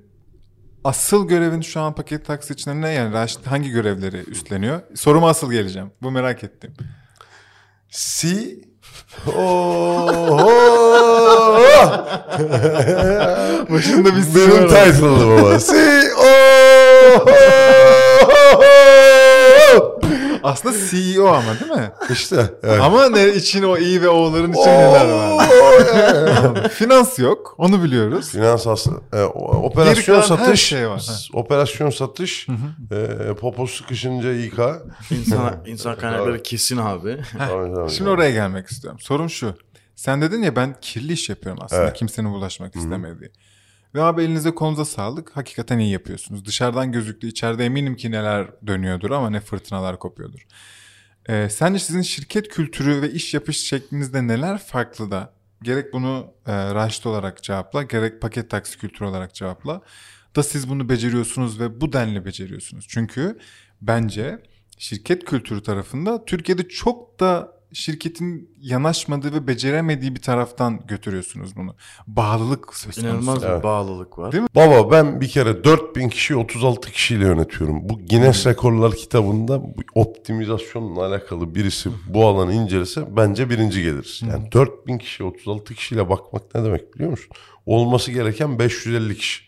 asıl 0.84 1.28
görevin 1.28 1.60
şu 1.60 1.80
an 1.80 1.94
paket 1.94 2.26
taksi 2.26 2.54
içinde 2.54 2.80
ne? 2.80 2.90
Yani 2.92 3.14
Raşit 3.14 3.46
hangi 3.46 3.70
görevleri 3.70 4.16
üstleniyor? 4.16 4.80
Soruma 4.94 5.28
asıl 5.30 5.52
geleceğim. 5.52 5.90
Bu 6.02 6.10
merak 6.10 6.44
ettim. 6.44 6.74
Si 7.90 8.60
Oho! 9.26 10.40
Başında 13.70 14.08
bir 14.16 14.34
Benim 14.34 14.68
title'ım 14.68 15.38
ama. 15.38 15.60
Si! 15.60 15.74
Aslında 20.42 20.74
CEO 20.90 21.26
ama 21.26 21.60
değil 21.60 21.70
mi? 21.72 21.90
İşte. 22.10 22.50
Evet. 22.62 22.80
Ama 22.80 23.08
ne 23.08 23.28
için 23.28 23.62
o 23.62 23.78
i 23.78 24.02
ve 24.02 24.08
o'ların 24.08 24.52
için 24.52 24.70
neler 24.70 25.08
var? 25.08 26.68
Finans 26.68 27.18
yok. 27.18 27.54
Onu 27.58 27.82
biliyoruz. 27.82 28.28
Finans 28.30 28.66
aslında 28.66 28.96
e, 29.12 29.16
Geri 29.16 29.24
operasyon 29.56 30.20
kalan 30.20 30.36
her 30.38 30.44
satış, 30.44 30.60
şey 30.62 30.88
var. 30.88 30.98
s- 30.98 31.38
operasyon 31.38 31.90
satış, 31.90 32.46
e, 32.90 33.34
popo 33.34 33.66
sıkışınca 33.66 34.32
İK. 34.32 34.58
İnsan, 35.10 35.54
insan 35.66 35.96
kaynakları 35.98 36.42
kesin 36.42 36.76
abi. 36.76 37.20
Tabii, 37.38 37.74
tabii. 37.74 37.90
Şimdi 37.90 38.10
oraya 38.10 38.30
gelmek 38.30 38.66
istiyorum. 38.68 39.00
Sorum 39.00 39.30
şu. 39.30 39.54
Sen 39.96 40.22
dedin 40.22 40.42
ya 40.42 40.56
ben 40.56 40.76
kirli 40.80 41.12
iş 41.12 41.28
yapıyorum 41.28 41.62
aslında. 41.64 41.82
Evet. 41.82 41.96
Kimsenin 41.96 42.32
bulaşmak 42.32 42.76
istemediği. 42.76 43.30
Ve 43.94 44.02
abi 44.02 44.22
elinize 44.22 44.54
kolunuza 44.54 44.84
sağlık. 44.84 45.36
Hakikaten 45.36 45.78
iyi 45.78 45.92
yapıyorsunuz. 45.92 46.44
Dışarıdan 46.44 46.92
gözüktü. 46.92 47.26
içeride 47.26 47.64
eminim 47.64 47.96
ki 47.96 48.10
neler 48.10 48.66
dönüyordur 48.66 49.10
ama 49.10 49.30
ne 49.30 49.40
fırtınalar 49.40 49.98
kopuyordur. 49.98 50.46
Ee, 51.28 51.48
sence 51.50 51.78
sizin 51.78 52.02
şirket 52.02 52.48
kültürü 52.48 53.02
ve 53.02 53.10
iş 53.10 53.34
yapış 53.34 53.56
şeklinizde 53.56 54.26
neler 54.26 54.58
farklı 54.58 55.10
da? 55.10 55.32
Gerek 55.62 55.92
bunu 55.92 56.34
e, 56.46 56.74
Raşit 56.74 57.06
olarak 57.06 57.42
cevapla, 57.42 57.82
gerek 57.82 58.22
paket 58.22 58.50
taksi 58.50 58.78
kültürü 58.78 59.08
olarak 59.08 59.34
cevapla. 59.34 59.80
Da 60.36 60.42
siz 60.42 60.68
bunu 60.68 60.88
beceriyorsunuz 60.88 61.60
ve 61.60 61.80
bu 61.80 61.92
denli 61.92 62.24
beceriyorsunuz. 62.24 62.86
Çünkü 62.88 63.38
bence 63.82 64.42
şirket 64.78 65.24
kültürü 65.24 65.62
tarafında 65.62 66.24
Türkiye'de 66.24 66.68
çok 66.68 67.20
da 67.20 67.59
şirketin 67.72 68.50
yanaşmadığı 68.60 69.32
ve 69.32 69.46
beceremediği 69.46 70.14
bir 70.14 70.22
taraftan 70.22 70.80
götürüyorsunuz 70.86 71.56
bunu. 71.56 71.74
Bağlılık 72.06 72.74
söz 72.74 72.94
konusu. 72.94 73.00
İnanılmaz 73.00 73.44
Evet. 73.44 73.58
bir 73.58 73.62
bağlılık 73.62 74.18
var. 74.18 74.32
Değil 74.32 74.42
mi? 74.42 74.48
Baba 74.54 74.90
ben 74.90 75.20
bir 75.20 75.28
kere 75.28 75.64
4000 75.64 76.08
kişi 76.08 76.36
36 76.36 76.90
kişiyle 76.92 77.24
yönetiyorum. 77.24 77.88
Bu 77.88 77.98
Guinness 78.06 78.46
Rekorlar 78.46 78.94
kitabında 78.94 79.62
bu 79.62 79.82
optimizasyonla 79.94 81.06
alakalı 81.06 81.54
birisi 81.54 81.90
bu 82.08 82.26
alanı 82.26 82.52
incelese 82.52 83.16
bence 83.16 83.50
birinci 83.50 83.82
gelir. 83.82 84.20
Yani 84.26 84.52
4000 84.52 84.98
kişi 84.98 85.24
36 85.24 85.74
kişiyle 85.74 86.08
bakmak 86.08 86.54
ne 86.54 86.64
demek 86.64 86.94
biliyor 86.94 87.10
musun? 87.10 87.30
Olması 87.66 88.12
gereken 88.12 88.58
550 88.58 89.16
kişi. 89.16 89.44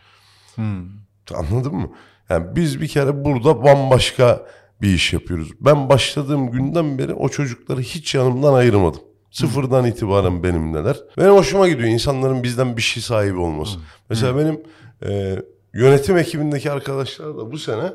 Hmm. 0.55 0.87
Anladın 1.35 1.75
mı? 1.75 1.91
Yani 2.31 2.57
biz 2.57 2.81
bir 2.81 2.89
kere 2.89 3.25
burada 3.25 3.65
bambaşka 3.65 4.47
bir 4.83 4.95
iş 4.95 5.13
yapıyoruz. 5.13 5.49
Ben 5.61 5.89
başladığım 5.89 6.51
günden 6.51 6.99
beri 6.99 7.15
o 7.15 7.29
çocukları 7.29 7.81
hiç 7.81 8.15
yanımdan 8.15 8.55
ayırmadım. 8.55 9.01
Sıfırdan 9.31 9.87
itibaren 9.87 10.43
benimleler. 10.43 10.97
Benim 11.19 11.33
hoşuma 11.33 11.69
gidiyor 11.69 11.89
insanların 11.89 12.43
bizden 12.43 12.77
bir 12.77 12.83
şey 12.83 13.03
sahibi 13.03 13.39
olması. 13.39 13.79
Mesela 14.11 14.37
benim 14.39 14.61
e, 15.07 15.39
yönetim 15.75 16.17
ekibindeki 16.19 16.71
arkadaşlar 16.71 17.37
da 17.37 17.53
bu 17.53 17.59
sene 17.59 17.93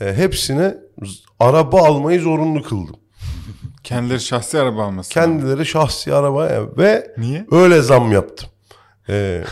e, 0.00 0.14
hepsine 0.14 0.74
araba 1.38 1.86
almayı 1.86 2.20
zorunlu 2.20 2.62
kıldım. 2.62 2.96
Kendileri 3.84 4.20
şahsi 4.20 4.58
araba 4.58 4.84
alması. 4.84 5.10
Kendileri 5.10 5.66
şahsi 5.66 6.14
arabaya 6.14 6.76
ve 6.76 7.14
Niye? 7.18 7.46
öyle 7.50 7.82
zam 7.82 8.12
yaptım. 8.12 8.48
E, 9.08 9.44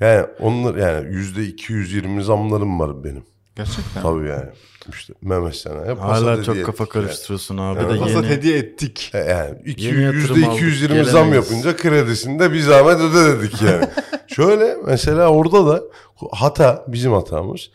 yani 0.00 0.26
onlar 0.40 0.74
yani 0.74 1.14
yüzde 1.14 1.44
220 1.44 2.24
zamlarım 2.24 2.80
var 2.80 3.04
benim. 3.04 3.24
Gerçekten. 3.56 4.02
Tabii 4.02 4.28
yani. 4.28 4.50
İşte 4.90 5.14
Mehmet 5.22 5.56
sana 5.56 5.86
hep 5.86 5.98
Hala 5.98 6.42
çok 6.42 6.56
kafa 6.66 6.84
ettik 6.84 6.94
yani. 6.96 7.06
karıştırıyorsun 7.06 7.58
abi 7.58 7.80
Evet. 7.80 7.94
de 7.94 7.98
Passat 7.98 8.14
yeni. 8.24 8.28
hediye 8.28 8.58
ettik. 8.58 9.10
E, 9.14 9.18
Yani 9.18 9.58
iki- 9.64 9.84
Yeni 9.84 10.02
yüzde 10.02 10.32
aldık, 10.46 10.56
220 10.56 11.04
zam 11.04 11.24
gelemeyiz. 11.24 11.50
yapınca 11.50 11.76
kredisini 11.76 12.38
de 12.40 12.52
bir 12.52 12.60
zahmet 12.60 13.00
öde 13.00 13.38
dedik 13.38 13.62
yani. 13.62 13.88
Şöyle 14.26 14.76
mesela 14.86 15.28
orada 15.28 15.66
da 15.66 15.82
hata 16.32 16.84
bizim 16.88 17.12
hatamız. 17.12 17.70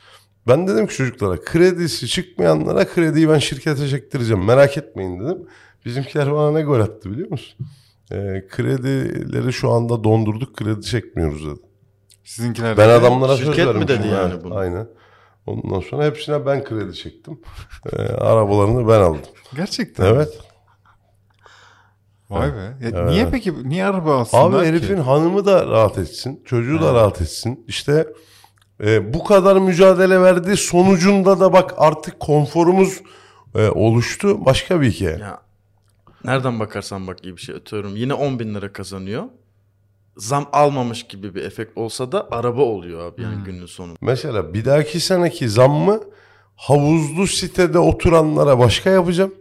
Ben 0.47 0.67
dedim 0.67 0.87
ki 0.87 0.95
çocuklara 0.95 1.41
kredisi 1.41 2.07
çıkmayanlara 2.07 2.87
krediyi 2.87 3.29
ben 3.29 3.39
şirkete 3.39 3.89
çektireceğim 3.89 4.45
merak 4.45 4.77
etmeyin 4.77 5.19
dedim. 5.19 5.37
Bizimkiler 5.85 6.33
bana 6.33 6.51
ne 6.51 6.61
gol 6.61 6.79
attı 6.79 7.11
biliyor 7.11 7.29
musun? 7.29 7.57
E, 8.11 8.47
kredileri 8.49 9.53
şu 9.53 9.71
anda 9.71 10.03
dondurduk 10.03 10.57
kredi 10.57 10.81
çekmiyoruz 10.81 11.45
dedi. 11.45 11.59
Sizinkiler 12.23 12.77
Ben 12.77 12.89
adamlara 12.89 13.37
söz 13.37 13.45
Şirket 13.47 13.65
mi 13.65 13.73
vermişim. 13.73 13.87
dedi 13.99 14.07
yani 14.07 14.43
bunu? 14.43 14.55
Aynen. 14.55 14.87
Ondan 15.48 15.80
sonra 15.80 16.06
hepsine 16.06 16.46
ben 16.46 16.63
kredi 16.63 16.94
çektim. 16.96 17.39
Ee, 17.92 18.01
arabalarını 18.01 18.88
ben 18.88 19.00
aldım. 19.00 19.22
Gerçekten. 19.56 20.06
Evet. 20.06 20.39
Vay 22.30 22.54
be. 22.54 22.89
Ya 22.96 23.06
Niye 23.06 23.30
peki? 23.32 23.70
Niye 23.70 23.86
araba 23.86 24.16
alsınlar 24.16 24.44
Abi 24.44 24.60
ki? 24.60 24.66
herifin 24.66 24.98
hanımı 24.98 25.46
da 25.46 25.66
rahat 25.68 25.98
etsin. 25.98 26.42
Çocuğu 26.46 26.82
da 26.82 26.94
rahat 26.94 27.22
etsin. 27.22 27.66
İşte 27.68 28.08
e, 28.84 29.13
bu 29.13 29.24
kadar 29.24 29.56
mücadele 29.58 30.22
verdi. 30.22 30.58
Sonucunda 30.58 31.39
da 31.39 31.54
bak 31.54 31.74
artık 31.77 32.20
konforumuz 32.20 33.01
e, 33.56 33.70
oluştu. 33.70 34.46
Başka 34.46 34.82
bir 34.82 34.92
hikaye. 34.92 35.18
Ya 35.18 35.42
nereden 36.24 36.60
bakarsan 36.60 37.08
bak 37.08 37.24
iyi 37.25 37.38
bir 37.38 37.42
şey 37.42 37.56
atıyorum. 37.56 37.96
Yine 37.96 38.13
10 38.13 38.39
bin 38.39 38.56
lira 38.56 38.74
kazanıyor. 38.74 39.24
Zam 40.17 40.45
almamış 40.53 41.03
gibi 41.03 41.36
bir 41.36 41.43
efekt 41.43 41.77
olsa 41.77 42.12
da 42.12 42.27
araba 42.31 42.62
oluyor 42.62 43.12
abi 43.12 43.21
yani 43.21 43.43
günün 43.45 43.65
sonunda. 43.65 43.97
Mesela 44.01 44.53
bir 44.53 44.65
dahaki 44.65 45.00
seneki 45.00 45.50
zammı 45.50 46.00
havuzlu 46.55 47.27
sitede 47.27 47.79
oturanlara 47.79 48.59
başka 48.59 48.89
yapacağım. 48.89 49.33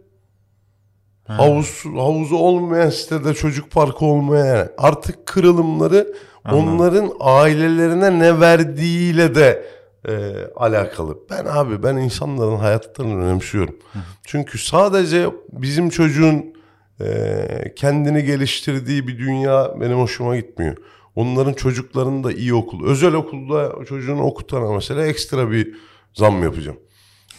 Havuz, 1.27 1.85
havuzu 1.85 2.37
olmayan 2.37 2.91
sitede 2.91 3.35
çocuk 3.35 3.71
parkı 3.71 4.05
olmayan 4.05 4.69
artık 4.79 5.27
kırılımları 5.27 6.15
onların 6.53 7.13
ailelerine 7.21 8.19
ne 8.19 8.41
verdiğiyle 8.41 9.35
de 9.35 9.67
e, 10.09 10.35
alakalı. 10.57 11.19
Ben 11.31 11.45
abi 11.45 11.83
ben 11.83 11.97
insanların 11.97 12.57
hayatlarını 12.57 13.25
önemsiyorum. 13.25 13.77
Çünkü 14.25 14.59
sadece 14.59 15.27
bizim 15.53 15.91
çocuğun 15.91 16.56
e, 17.01 17.73
kendini 17.77 18.25
geliştirdiği 18.25 19.09
bir 19.09 19.19
dünya 19.19 19.81
benim 19.81 19.99
hoşuma 19.99 20.37
gitmiyor. 20.37 20.77
Onların 21.15 21.53
çocuklarının 21.53 22.25
da 22.25 22.33
iyi 22.33 22.55
okul. 22.55 22.87
Özel 22.87 23.15
okulda 23.15 23.85
çocuğunu 23.85 24.23
okutana 24.23 24.73
mesela 24.73 25.07
ekstra 25.07 25.51
bir 25.51 25.75
zam 26.15 26.43
yapacağım. 26.43 26.79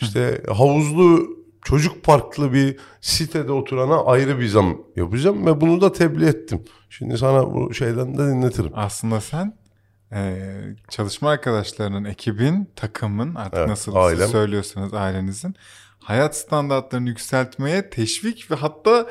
İşte 0.02 0.42
havuzlu 0.48 1.38
çocuk 1.64 2.04
parklı 2.04 2.54
bir 2.54 2.78
sitede 3.02 3.52
oturana 3.52 4.04
ayrı 4.06 4.40
bir 4.40 4.48
zam 4.48 4.78
yapacağım 4.96 5.46
ve 5.46 5.62
bunu 5.62 5.82
da 5.82 5.92
tebliğ 5.94 6.26
ettim. 6.26 6.64
Şimdi 6.90 7.18
sana 7.18 7.54
bu 7.54 7.74
şeyden 7.74 8.18
de 8.18 8.28
dinletirim. 8.28 8.72
Aslında 8.76 9.22
sen 9.22 9.58
e, 10.12 10.40
çalışma 10.90 11.30
arkadaşlarının, 11.30 12.06
ekibin, 12.06 12.70
takımın 12.76 13.36
artık 13.36 13.58
Evet, 13.58 13.70
nasıl 13.70 13.96
ailem. 13.96 14.28
söylüyorsanız 14.28 14.94
ailenizin 14.94 15.56
hayat 16.08 16.38
standartlarını 16.38 17.10
yükseltmeye 17.10 17.90
teşvik 17.90 18.52
ve 18.52 18.56
hatta 18.56 19.08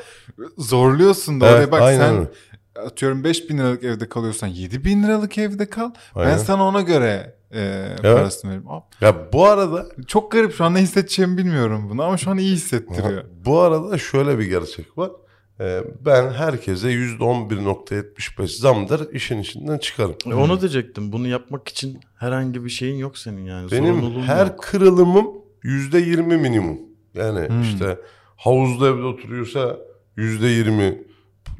zorluyorsun 0.57 1.41
da 1.41 1.45
Evet, 1.47 1.55
oraya 1.57 1.71
bak 1.71 1.81
aynen 1.81 2.27
sen 2.75 2.81
atıyorum 2.83 3.23
5 3.23 3.49
bin 3.49 3.57
liralık 3.57 3.83
evde 3.83 4.09
kalıyorsan 4.09 4.47
7 4.47 4.85
bin 4.85 5.03
liralık 5.03 5.37
evde 5.37 5.69
kal. 5.69 5.91
Ben 6.15 6.21
Aynen. 6.21 6.37
sana 6.37 6.63
ona 6.63 6.81
göre 6.81 7.35
e, 7.53 7.95
parasını 8.01 8.51
veririm. 8.51 8.65
Ya 9.01 9.15
bu 9.33 9.45
arada 9.45 9.85
Çok 10.07 10.31
garip 10.31 10.53
şu 10.53 10.65
an 10.65 10.73
ne 10.73 10.79
hissedeceğimi 10.79 11.37
bilmiyorum 11.37 11.87
bunu 11.89 12.03
ama 12.03 12.17
şu 12.17 12.31
an 12.31 12.37
iyi 12.37 12.53
hissettiriyor. 12.53 13.23
bu 13.45 13.59
arada 13.59 13.97
şöyle 13.97 14.39
bir 14.39 14.45
gerçek 14.45 14.97
var. 14.97 15.11
Ee, 15.59 15.83
ben 16.05 16.31
herkese 16.31 16.87
%11.75 16.87 18.47
zamdır 18.47 19.11
işin 19.13 19.39
içinden 19.39 19.77
çıkarım. 19.77 20.15
E 20.25 20.33
onu 20.33 20.61
diyecektim. 20.61 21.11
Bunu 21.11 21.27
yapmak 21.27 21.67
için 21.67 21.99
herhangi 22.19 22.65
bir 22.65 22.69
şeyin 22.69 22.95
yok 22.97 23.17
senin 23.17 23.45
yani. 23.45 23.71
Benim 23.71 24.21
her 24.21 24.45
yok. 24.45 24.59
kırılımım 24.59 25.27
%20 25.63 26.37
minimum. 26.37 26.86
Yani 27.19 27.47
Hmm. 27.47 27.61
işte 27.61 27.97
havuzda 28.35 28.87
evde 28.87 29.03
oturuyorsa 29.03 29.77
%20, 30.17 31.03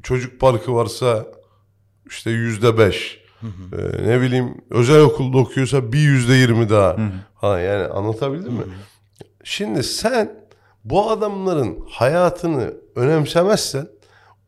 çocuk 0.03 0.39
parkı 0.39 0.75
varsa 0.75 1.25
işte 2.09 2.31
%5. 2.31 3.19
Ee, 3.43 4.07
ne 4.07 4.21
bileyim 4.21 4.57
özel 4.69 5.01
okulda 5.01 5.37
okuyorsa 5.37 5.91
bir 5.93 5.97
%20 5.99 6.69
daha. 6.69 6.95
Ha 7.35 7.59
yani 7.59 7.83
anlatabildim 7.87 8.53
mi? 8.53 8.63
Şimdi 9.43 9.83
sen 9.83 10.31
bu 10.83 11.11
adamların 11.11 11.79
hayatını 11.89 12.73
önemsemezsen 12.95 13.87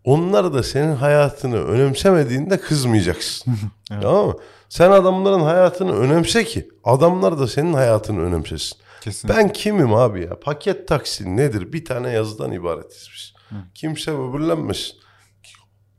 onlar 0.03 0.53
da 0.53 0.63
senin 0.63 0.95
hayatını 0.95 1.63
önemsemediğinde 1.63 2.57
kızmayacaksın. 2.57 3.53
Tamam 4.01 4.27
mı? 4.27 4.35
Sen 4.69 4.91
adamların 4.91 5.39
hayatını 5.41 5.95
önemse 5.95 6.43
ki 6.43 6.69
adamlar 6.83 7.39
da 7.39 7.47
senin 7.47 7.73
hayatını 7.73 8.21
önemsesin. 8.21 8.77
Kesinlikle. 9.01 9.39
Ben 9.39 9.53
kimim 9.53 9.93
abi 9.93 10.21
ya? 10.21 10.39
Paket 10.39 10.87
taksi 10.87 11.37
nedir? 11.37 11.73
Bir 11.73 11.85
tane 11.85 12.11
yazıdan 12.11 12.51
ibaretiz 12.51 13.09
biz. 13.13 13.33
Kimse 13.75 14.17
böbürlenmesin. 14.19 14.95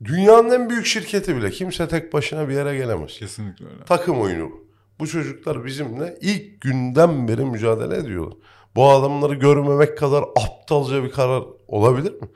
Dünyanın 0.04 0.50
en 0.50 0.70
büyük 0.70 0.86
şirketi 0.86 1.36
bile 1.36 1.50
kimse 1.50 1.88
tek 1.88 2.12
başına 2.12 2.48
bir 2.48 2.54
yere 2.54 2.76
gelemez. 2.76 3.18
Kesinlikle 3.18 3.66
öyle. 3.66 3.84
Takım 3.84 4.20
oyunu 4.20 4.50
bu. 4.50 4.70
Bu 4.98 5.06
çocuklar 5.06 5.64
bizimle 5.64 6.18
ilk 6.20 6.60
günden 6.60 7.28
beri 7.28 7.44
mücadele 7.44 7.96
ediyorlar. 7.96 8.34
Bu 8.74 8.90
adamları 8.90 9.34
görmemek 9.34 9.98
kadar 9.98 10.24
aptalca 10.36 11.04
bir 11.04 11.10
karar 11.10 11.42
olabilir 11.68 12.12
mi? 12.12 12.28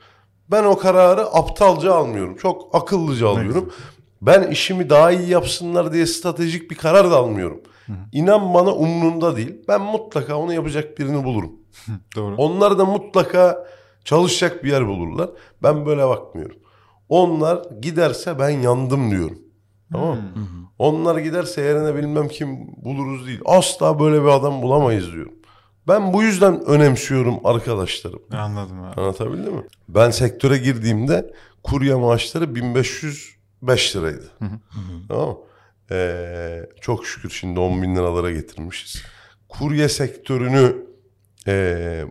Ben 0.51 0.63
o 0.63 0.77
kararı 0.77 1.21
aptalca 1.21 1.93
almıyorum. 1.93 2.35
Çok 2.35 2.75
akıllıca 2.75 3.27
alıyorum. 3.27 3.73
Ben 4.21 4.51
işimi 4.51 4.89
daha 4.89 5.11
iyi 5.11 5.29
yapsınlar 5.29 5.93
diye 5.93 6.05
stratejik 6.05 6.71
bir 6.71 6.75
karar 6.75 7.11
da 7.11 7.15
almıyorum. 7.15 7.61
İnan 8.11 8.53
bana 8.53 8.71
umrumda 8.71 9.35
değil. 9.35 9.55
Ben 9.67 9.81
mutlaka 9.81 10.35
onu 10.35 10.53
yapacak 10.53 10.99
birini 10.99 11.23
bulurum. 11.23 11.51
Doğru. 12.15 12.35
Onlar 12.35 12.77
da 12.77 12.85
mutlaka 12.85 13.67
çalışacak 14.05 14.63
bir 14.63 14.71
yer 14.71 14.87
bulurlar. 14.87 15.29
Ben 15.63 15.85
böyle 15.85 16.07
bakmıyorum. 16.07 16.57
Onlar 17.09 17.65
giderse 17.81 18.39
ben 18.39 18.49
yandım 18.49 19.11
diyorum. 19.11 19.39
Tamam 19.91 20.15
mı? 20.15 20.21
Onlar 20.79 21.17
giderse 21.17 21.61
yerine 21.61 21.95
bilmem 21.95 22.27
kim 22.27 22.67
buluruz 22.77 23.27
değil. 23.27 23.41
Asla 23.45 23.99
böyle 23.99 24.21
bir 24.23 24.27
adam 24.27 24.61
bulamayız 24.61 25.13
diyorum. 25.13 25.33
Ben 25.87 26.13
bu 26.13 26.23
yüzden 26.23 26.65
önemsiyorum 26.65 27.35
arkadaşlarım. 27.43 28.19
Anladım 28.31 28.83
abi. 28.83 29.01
Anlatabildim 29.01 29.53
mi? 29.53 29.63
Ben 29.89 30.11
sektöre 30.11 30.57
girdiğimde 30.57 31.33
kurye 31.63 31.95
maaşları 31.95 32.55
1505 32.55 33.95
liraydı. 33.95 34.31
Tamam 35.07 35.29
mı? 35.29 35.35
Ee, 35.91 36.69
çok 36.81 37.05
şükür 37.05 37.29
şimdi 37.29 37.59
10 37.59 37.81
bin 37.81 37.95
liralara 37.95 38.31
getirmişiz. 38.31 39.03
Kurye 39.49 39.89
sektörünü 39.89 40.85
ee, 41.47 42.05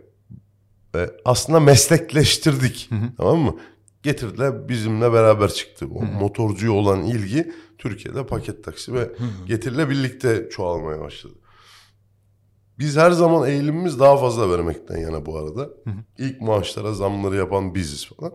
e, 0.95 1.11
aslında 1.25 1.61
meslekleştirdik. 1.61 2.91
Tamam 3.17 3.39
mı? 3.39 3.57
Getirdiler 4.03 4.69
bizimle 4.69 5.13
beraber 5.13 5.49
çıktı. 5.49 5.87
O 5.95 6.03
motorcuya 6.03 6.73
olan 6.73 7.05
ilgi 7.05 7.53
Türkiye'de 7.79 8.27
paket 8.27 8.65
taksi 8.65 8.95
ve 8.95 9.13
Getir'le 9.47 9.91
birlikte 9.91 10.49
çoğalmaya 10.51 11.01
başladı. 11.01 11.35
Biz 12.79 12.97
her 12.97 13.11
zaman 13.11 13.49
eğilimimiz 13.49 14.01
daha 14.01 14.17
fazla 14.17 14.51
vermekten 14.51 14.99
yana 14.99 15.27
bu 15.27 15.39
arada. 15.39 15.71
İlk 16.19 16.41
maaşlara 16.41 16.93
zamları 16.95 17.37
yapan 17.37 17.75
biziz 17.75 18.07
falan. 18.07 18.33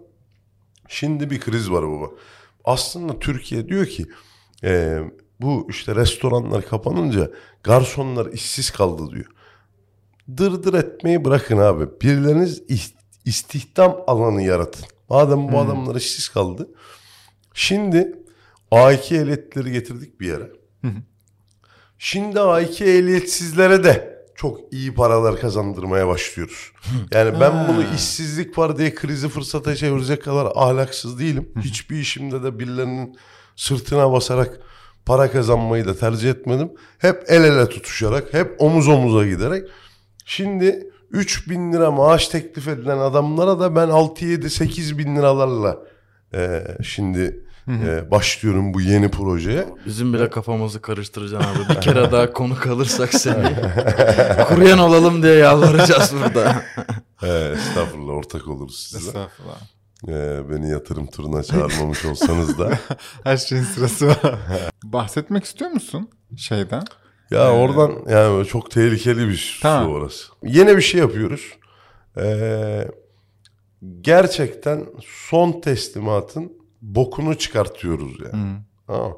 Şimdi 0.88 1.30
bir 1.30 1.39
kriz 1.39 1.71
var 1.71 1.89
baba. 1.89 2.12
Aslında 2.65 3.19
Türkiye 3.19 3.67
diyor 3.69 3.86
ki 3.86 4.06
e, 4.63 4.99
bu 5.41 5.67
işte 5.69 5.95
restoranlar 5.95 6.65
kapanınca 6.65 7.32
garsonlar 7.63 8.25
işsiz 8.34 8.71
kaldı 8.71 9.12
diyor. 9.12 9.25
Dırdır 10.38 10.73
etmeyi 10.73 11.25
bırakın 11.25 11.58
abi. 11.58 11.86
Birileriniz 12.02 12.60
is- 12.60 12.93
istihdam 13.25 13.97
alanı 14.08 14.41
yaratın. 14.41 14.86
Madem 15.10 15.52
bu 15.52 15.60
adamlar 15.60 15.95
işsiz 15.95 16.30
kaldı. 16.30 16.67
Şimdi 17.54 18.15
A2 18.71 19.15
ehliyetleri 19.21 19.71
getirdik 19.71 20.19
bir 20.19 20.28
yere. 20.28 20.52
Şimdi 21.97 22.39
A2 22.39 22.84
ehliyetsizlere 22.84 23.84
de 23.84 24.19
çok 24.36 24.73
iyi 24.73 24.93
paralar 24.93 25.39
kazandırmaya 25.39 26.08
başlıyoruz. 26.08 26.71
Yani 27.12 27.39
ben 27.39 27.67
bunu 27.67 27.84
işsizlik 27.95 28.58
var 28.58 28.78
diye 28.78 28.95
krizi 28.95 29.30
fırsata 29.30 29.75
çevirecek 29.75 30.23
kadar 30.23 30.52
ahlaksız 30.56 31.19
değilim. 31.19 31.52
Hiçbir 31.62 31.99
işimde 31.99 32.43
de 32.43 32.60
birilerinin 32.60 33.17
sırtına 33.56 34.12
basarak 34.12 34.60
para 35.09 35.31
kazanmayı 35.31 35.85
da 35.85 35.95
tercih 35.95 36.29
etmedim. 36.29 36.71
Hep 36.97 37.23
el 37.27 37.43
ele 37.43 37.69
tutuşarak, 37.69 38.33
hep 38.33 38.55
omuz 38.61 38.87
omuza 38.87 39.27
giderek. 39.27 39.69
Şimdi 40.25 40.89
3 41.11 41.49
bin 41.49 41.73
lira 41.73 41.91
maaş 41.91 42.27
teklif 42.27 42.67
edilen 42.67 42.97
adamlara 42.97 43.59
da 43.59 43.75
ben 43.75 43.87
6-7-8 43.87 44.97
bin 44.97 45.15
liralarla 45.15 45.77
e, 46.33 46.63
şimdi 46.83 47.45
e, 47.67 48.11
başlıyorum 48.11 48.73
bu 48.73 48.81
yeni 48.81 49.11
projeye. 49.11 49.65
Bizim 49.85 50.13
bile 50.13 50.29
kafamızı 50.29 50.81
karıştıracaksın 50.81 51.49
abi. 51.49 51.75
Bir 51.75 51.81
kere 51.81 52.11
daha 52.11 52.33
konu 52.33 52.55
kalırsak 52.55 53.13
seni. 53.13 53.55
Kuryen 54.47 54.77
olalım 54.77 55.23
diye 55.23 55.35
yalvaracağız 55.35 56.13
burada. 56.23 56.55
E, 57.23 57.27
estağfurullah 57.27 58.13
ortak 58.13 58.47
oluruz 58.47 58.79
size. 58.79 59.07
Estağfurullah. 59.07 59.78
E, 60.07 60.49
beni 60.49 60.69
yatırım 60.69 61.07
turuna 61.07 61.43
çağırmamış 61.43 62.05
olsanız 62.05 62.59
da. 62.59 62.79
Her 63.23 63.38
şeyin 63.38 63.63
sırası 63.63 64.07
var. 64.07 64.19
Bahsetmek 64.83 65.43
istiyor 65.43 65.71
musun 65.71 66.09
şeyden? 66.38 66.83
Ya 67.31 67.53
oradan 67.53 68.05
yani 68.09 68.45
çok 68.45 68.71
tehlikeli 68.71 69.27
bir 69.27 69.35
su 69.38 69.62
Tamam. 69.62 69.91
orası. 69.91 70.27
Yine 70.43 70.77
bir 70.77 70.81
şey 70.81 70.99
yapıyoruz. 70.99 71.53
Ee, 72.17 72.88
gerçekten 74.01 74.85
son 75.05 75.62
teslimatın 75.62 76.53
bokunu 76.81 77.38
çıkartıyoruz 77.38 78.19
yani. 78.19 78.57
Tamam 78.88 79.09
mı? 79.12 79.17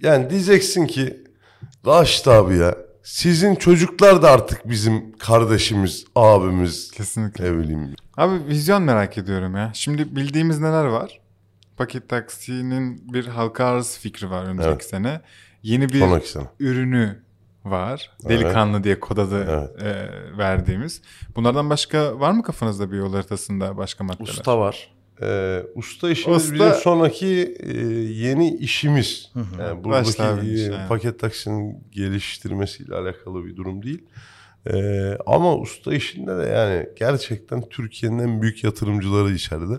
Yani 0.00 0.30
diyeceksin 0.30 0.86
ki 0.86 1.24
Raşit 1.86 2.28
abi 2.28 2.56
ya 2.56 2.76
sizin 3.04 3.54
çocuklar 3.54 4.22
da 4.22 4.30
artık 4.30 4.68
bizim 4.68 5.12
kardeşimiz, 5.18 6.04
abimiz. 6.16 6.90
Kesinlikle. 6.90 7.44
Ne 7.44 7.58
bileyim. 7.58 7.94
Abi 8.16 8.46
vizyon 8.48 8.82
merak 8.82 9.18
ediyorum 9.18 9.56
ya. 9.56 9.70
Şimdi 9.74 10.16
bildiğimiz 10.16 10.60
neler 10.60 10.84
var? 10.84 11.20
Paket 11.76 12.08
taksinin 12.08 13.12
bir 13.12 13.26
halka 13.26 13.64
arası 13.64 14.00
fikri 14.00 14.30
var 14.30 14.44
önümüzdeki 14.44 14.70
Evet. 14.72 14.84
sene. 14.84 15.20
Yeni 15.62 15.88
bir 15.88 16.00
Sonraki 16.00 16.28
sene. 16.28 16.44
ürünü 16.60 17.22
var. 17.64 18.10
Evet. 18.26 18.30
Delikanlı 18.30 18.84
diye 18.84 19.00
kod 19.00 19.16
adı 19.16 19.44
Evet. 19.50 19.82
e, 19.82 20.38
verdiğimiz. 20.38 21.02
Bunlardan 21.36 21.70
başka 21.70 22.20
var 22.20 22.30
mı 22.32 22.42
kafanızda 22.42 22.92
bir 22.92 22.96
yol 22.96 23.14
haritasında 23.14 23.76
başka 23.76 24.04
maddeler? 24.04 24.28
Usta 24.28 24.58
var. 24.58 24.93
Ee, 25.22 25.62
usta 25.74 26.10
işimiz 26.10 26.42
Usta- 26.42 26.54
bizim 26.54 26.72
sonraki 26.74 27.56
e, 27.60 27.76
yeni 28.12 28.56
işimiz. 28.56 29.32
Yani 29.60 29.84
buradaki 29.84 30.22
e, 30.22 30.60
yani. 30.60 30.88
paket 30.88 31.20
taksinin 31.20 31.84
geliştirmesiyle 31.92 32.94
alakalı 32.94 33.44
bir 33.44 33.56
durum 33.56 33.82
değil. 33.82 34.04
Ee, 34.72 35.18
ama 35.26 35.56
usta 35.56 35.94
işinde 35.94 36.36
de 36.38 36.42
yani 36.42 36.86
gerçekten 36.98 37.68
Türkiye'nin 37.68 38.18
en 38.18 38.42
büyük 38.42 38.64
yatırımcıları 38.64 39.32
içeride. 39.32 39.74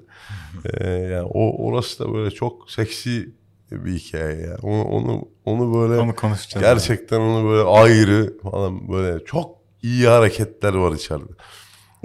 Ee, 0.65 0.89
yani 0.89 1.27
o 1.33 1.65
orası 1.67 2.03
da 2.03 2.13
böyle 2.13 2.31
çok 2.31 2.71
seksi 2.71 3.29
bir 3.71 3.93
hikaye 3.93 4.41
ya. 4.41 4.57
Onu 4.61 4.83
onu 4.83 5.29
onu 5.45 5.73
böyle 5.73 6.01
Onu 6.01 6.15
konuşacağız. 6.15 6.65
gerçekten 6.65 7.19
onu 7.19 7.49
böyle 7.49 7.63
ayrı 7.69 8.37
falan 8.43 8.89
böyle 8.91 9.25
çok 9.25 9.57
iyi 9.81 10.07
hareketler 10.07 10.73
var 10.73 10.95
içeride. 10.95 11.31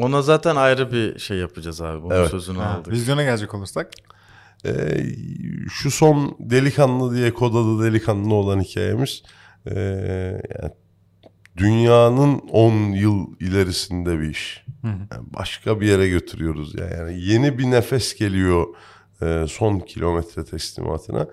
Ona 0.03 0.23
zaten 0.23 0.57
ayrı 0.57 0.93
bir 0.93 1.19
şey 1.19 1.37
yapacağız 1.39 1.81
abi. 1.83 2.03
Bunun 2.03 2.15
Evet. 2.15 2.31
sözünü 2.31 2.59
Ha, 2.59 2.65
aldık. 2.71 2.93
vizyona 2.93 3.23
gelecek 3.23 3.55
olursak. 3.55 3.91
Ee, 4.67 5.05
şu 5.71 5.91
son 5.91 6.37
delikanlı 6.41 7.15
diye 7.17 7.35
kod 7.35 7.55
adı 7.55 7.85
delikanlı 7.85 8.35
olan 8.35 8.61
hikayemiz 8.61 9.23
ee, 9.67 9.81
yani 10.63 10.73
dünyanın 11.57 12.39
10 12.39 12.73
yıl 12.93 13.27
ilerisinde 13.41 14.21
bir 14.21 14.29
iş. 14.31 14.65
Yani 14.85 15.03
başka 15.39 15.81
bir 15.81 15.87
yere 15.87 16.09
götürüyoruz 16.09 16.75
ya. 16.75 16.87
Yani 16.87 17.21
yeni 17.23 17.59
bir 17.59 17.71
nefes 17.71 18.15
geliyor 18.15 18.67
ee, 19.23 19.45
son 19.49 19.79
kilometre 19.79 20.45
teslimatına. 20.45 21.27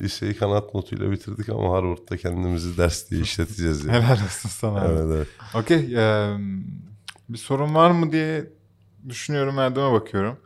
Liseyi 0.00 0.36
kanat 0.36 0.74
notuyla 0.74 1.10
bitirdik 1.10 1.48
ama 1.48 1.74
Harvard'da 1.74 2.16
kendimizi 2.16 2.78
ders 2.78 3.10
diye 3.10 3.20
işleteceğiz. 3.20 3.84
Yani. 3.84 3.96
Helal 4.02 4.24
olsun 4.24 4.48
sana. 4.48 4.80
abi. 4.80 4.92
evet, 4.92 5.06
evet. 5.16 5.28
Okey. 5.54 5.94
e, 5.96 6.36
bir 7.28 7.38
sorun 7.38 7.74
var 7.74 7.90
mı 7.90 8.12
diye 8.12 8.52
düşünüyorum 9.08 9.58
Erdem'e 9.58 9.92
bakıyorum. 9.92 10.38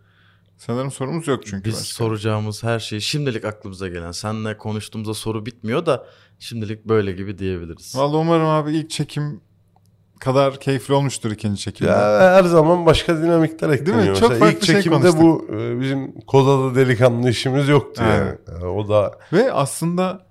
Sanırım 0.57 0.91
sorumuz 0.91 1.29
yok 1.29 1.47
çünkü. 1.47 1.65
Biz 1.65 1.75
başka. 1.75 1.95
soracağımız 1.95 2.63
her 2.63 2.79
şey 2.79 3.01
şimdilik 3.01 3.45
aklımıza 3.45 3.89
gelen. 3.89 4.11
Seninle 4.11 4.59
konuştuğumuzda 4.59 5.15
soru 5.15 5.47
bitmiyor 5.47 5.87
da 5.87 6.07
şimdilik 6.39 6.85
böyle 6.85 7.13
gibi 7.13 7.39
diyebiliriz. 7.39 7.97
Vallahi 7.97 8.17
umarım 8.17 8.47
abi 8.47 8.73
ilk 8.73 8.91
çekim 8.91 9.41
kadar 10.25 10.61
keyifli 10.61 10.95
olmuştur 10.95 11.31
ikinci 11.31 11.61
çekimde. 11.63 11.91
Ya 11.91 12.21
her 12.35 12.45
zaman 12.45 12.87
başka 12.87 13.17
dinamikler 13.23 13.71
ekleniyor. 13.71 14.17
Çok 14.17 14.31
Mesela 14.31 14.39
farklı 14.39 14.57
ilk 14.59 14.65
şey 14.67 14.75
çekimde 14.75 14.97
konuştuk. 15.11 15.21
bu 15.51 15.55
e, 15.55 15.81
bizim 15.81 16.21
Koda'da 16.21 16.75
delikanlı 16.75 17.31
işimiz 17.31 17.69
yoktu 17.69 18.03
yani. 18.03 18.33
Yani 18.53 18.65
O 18.67 18.89
da 18.89 19.19
Ve 19.33 19.53
aslında 19.53 20.27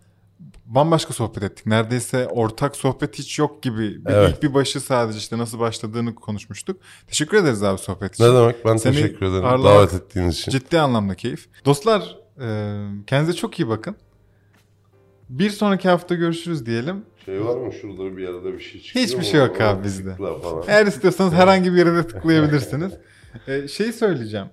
bambaşka 0.66 1.14
sohbet 1.14 1.44
ettik. 1.44 1.66
Neredeyse 1.66 2.28
ortak 2.28 2.76
sohbet 2.76 3.20
hiç 3.20 3.40
yok 3.40 3.64
gibi. 3.64 4.06
Bir, 4.06 4.12
Evet. 4.12 4.30
İlk 4.36 4.44
bir 4.44 4.54
başı 4.54 4.80
sadece 4.82 5.18
işte 5.18 5.38
nasıl 5.38 5.60
başladığını 5.60 6.16
konuşmuştuk. 6.16 6.82
Teşekkür 7.08 7.38
ederiz 7.38 7.64
abi 7.64 7.78
sohbet 7.78 8.14
için. 8.14 8.24
ne 8.24 8.34
demek 8.34 8.66
ben 8.66 8.76
Seni 8.78 8.94
teşekkür 8.96 9.26
ederim 9.26 9.46
ağırlamak- 9.46 9.64
davet 9.78 9.94
ettiğiniz 9.94 10.40
için. 10.40 10.52
Ciddi 10.52 10.80
anlamda 10.80 11.16
keyif. 11.16 11.50
Dostlar 11.66 12.18
e, 12.42 12.78
kendinize 13.08 13.34
çok 13.38 13.60
iyi 13.60 13.68
bakın. 13.70 13.96
Bir 15.30 15.50
sonraki 15.50 15.90
hafta 15.90 16.16
görüşürüz 16.16 16.66
diyelim. 16.66 17.06
Şey 17.26 17.46
var 17.46 17.58
mı 17.58 17.74
şurada 17.74 18.18
bir 18.18 18.24
yerde 18.24 18.54
bir 18.54 18.60
şey 18.60 18.82
çıkıyor 18.82 19.06
Hiçbir 19.06 19.18
mu? 19.18 19.24
şey 19.24 19.40
yok 19.40 19.62
abi 19.62 19.84
bizde. 19.84 20.16
Eğer 20.68 20.86
istiyorsanız 20.86 21.34
herhangi 21.42 21.74
bir 21.74 21.78
yere 21.78 22.08
tıklayabilirsiniz. 22.08 22.94
Ee, 23.48 23.68
şey 23.68 23.92
söyleyeceğim. 23.92 24.48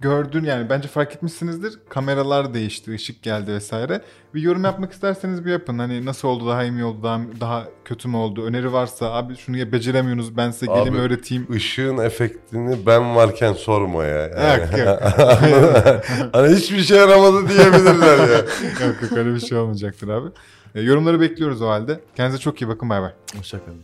Gördün 0.00 0.44
yani 0.44 0.70
bence 0.70 0.88
fark 0.88 1.14
etmişsinizdir. 1.14 1.78
Kameralar 1.88 2.54
değişti, 2.54 2.94
ışık 2.94 3.22
geldi 3.22 3.52
vesaire. 3.52 4.00
Bir 4.34 4.42
yorum 4.42 4.64
yapmak 4.64 4.92
isterseniz 4.92 5.44
bir 5.44 5.50
yapın. 5.50 5.78
Hani 5.78 6.04
nasıl 6.06 6.28
oldu, 6.28 6.48
daha 6.48 6.62
iyi 6.62 6.72
mi 6.72 6.84
oldu, 6.84 7.02
daha, 7.02 7.20
daha 7.40 7.68
kötü 7.84 8.08
mü 8.08 8.16
oldu? 8.16 8.44
Öneri 8.44 8.72
varsa 8.72 9.12
abi 9.12 9.36
şunu 9.36 9.56
ya 9.56 9.72
beceremiyorsunuz 9.72 10.36
ben 10.36 10.50
size 10.50 10.66
geleyim 10.66 10.94
Abi, 10.94 11.00
öğreteyim. 11.00 11.46
Işığın 11.54 11.98
efektini 11.98 12.86
ben 12.86 13.16
varken 13.16 13.52
sorma 13.52 14.04
ya. 14.04 14.26
Yani. 14.28 14.60
Yok 14.60 14.78
yok. 14.86 15.00
hani 16.32 16.56
hiçbir 16.56 16.82
şey 16.82 16.98
yaramadı 16.98 17.48
diyebilirler 17.48 18.18
ya. 18.18 18.36
yok 18.86 19.02
yok 19.02 19.12
öyle 19.12 19.34
bir 19.34 19.40
şey 19.40 19.58
olmayacaktır 19.58 20.08
abi. 20.08 20.28
Ee, 20.74 20.80
yorumları 20.80 21.20
bekliyoruz 21.20 21.62
o 21.62 21.68
halde. 21.68 22.00
Kendinize 22.16 22.38
çok 22.42 22.62
iyi 22.62 22.68
bakın 22.68 22.90
bay 22.90 23.02
bay. 23.02 23.12
Hoşçakalın. 23.36 23.78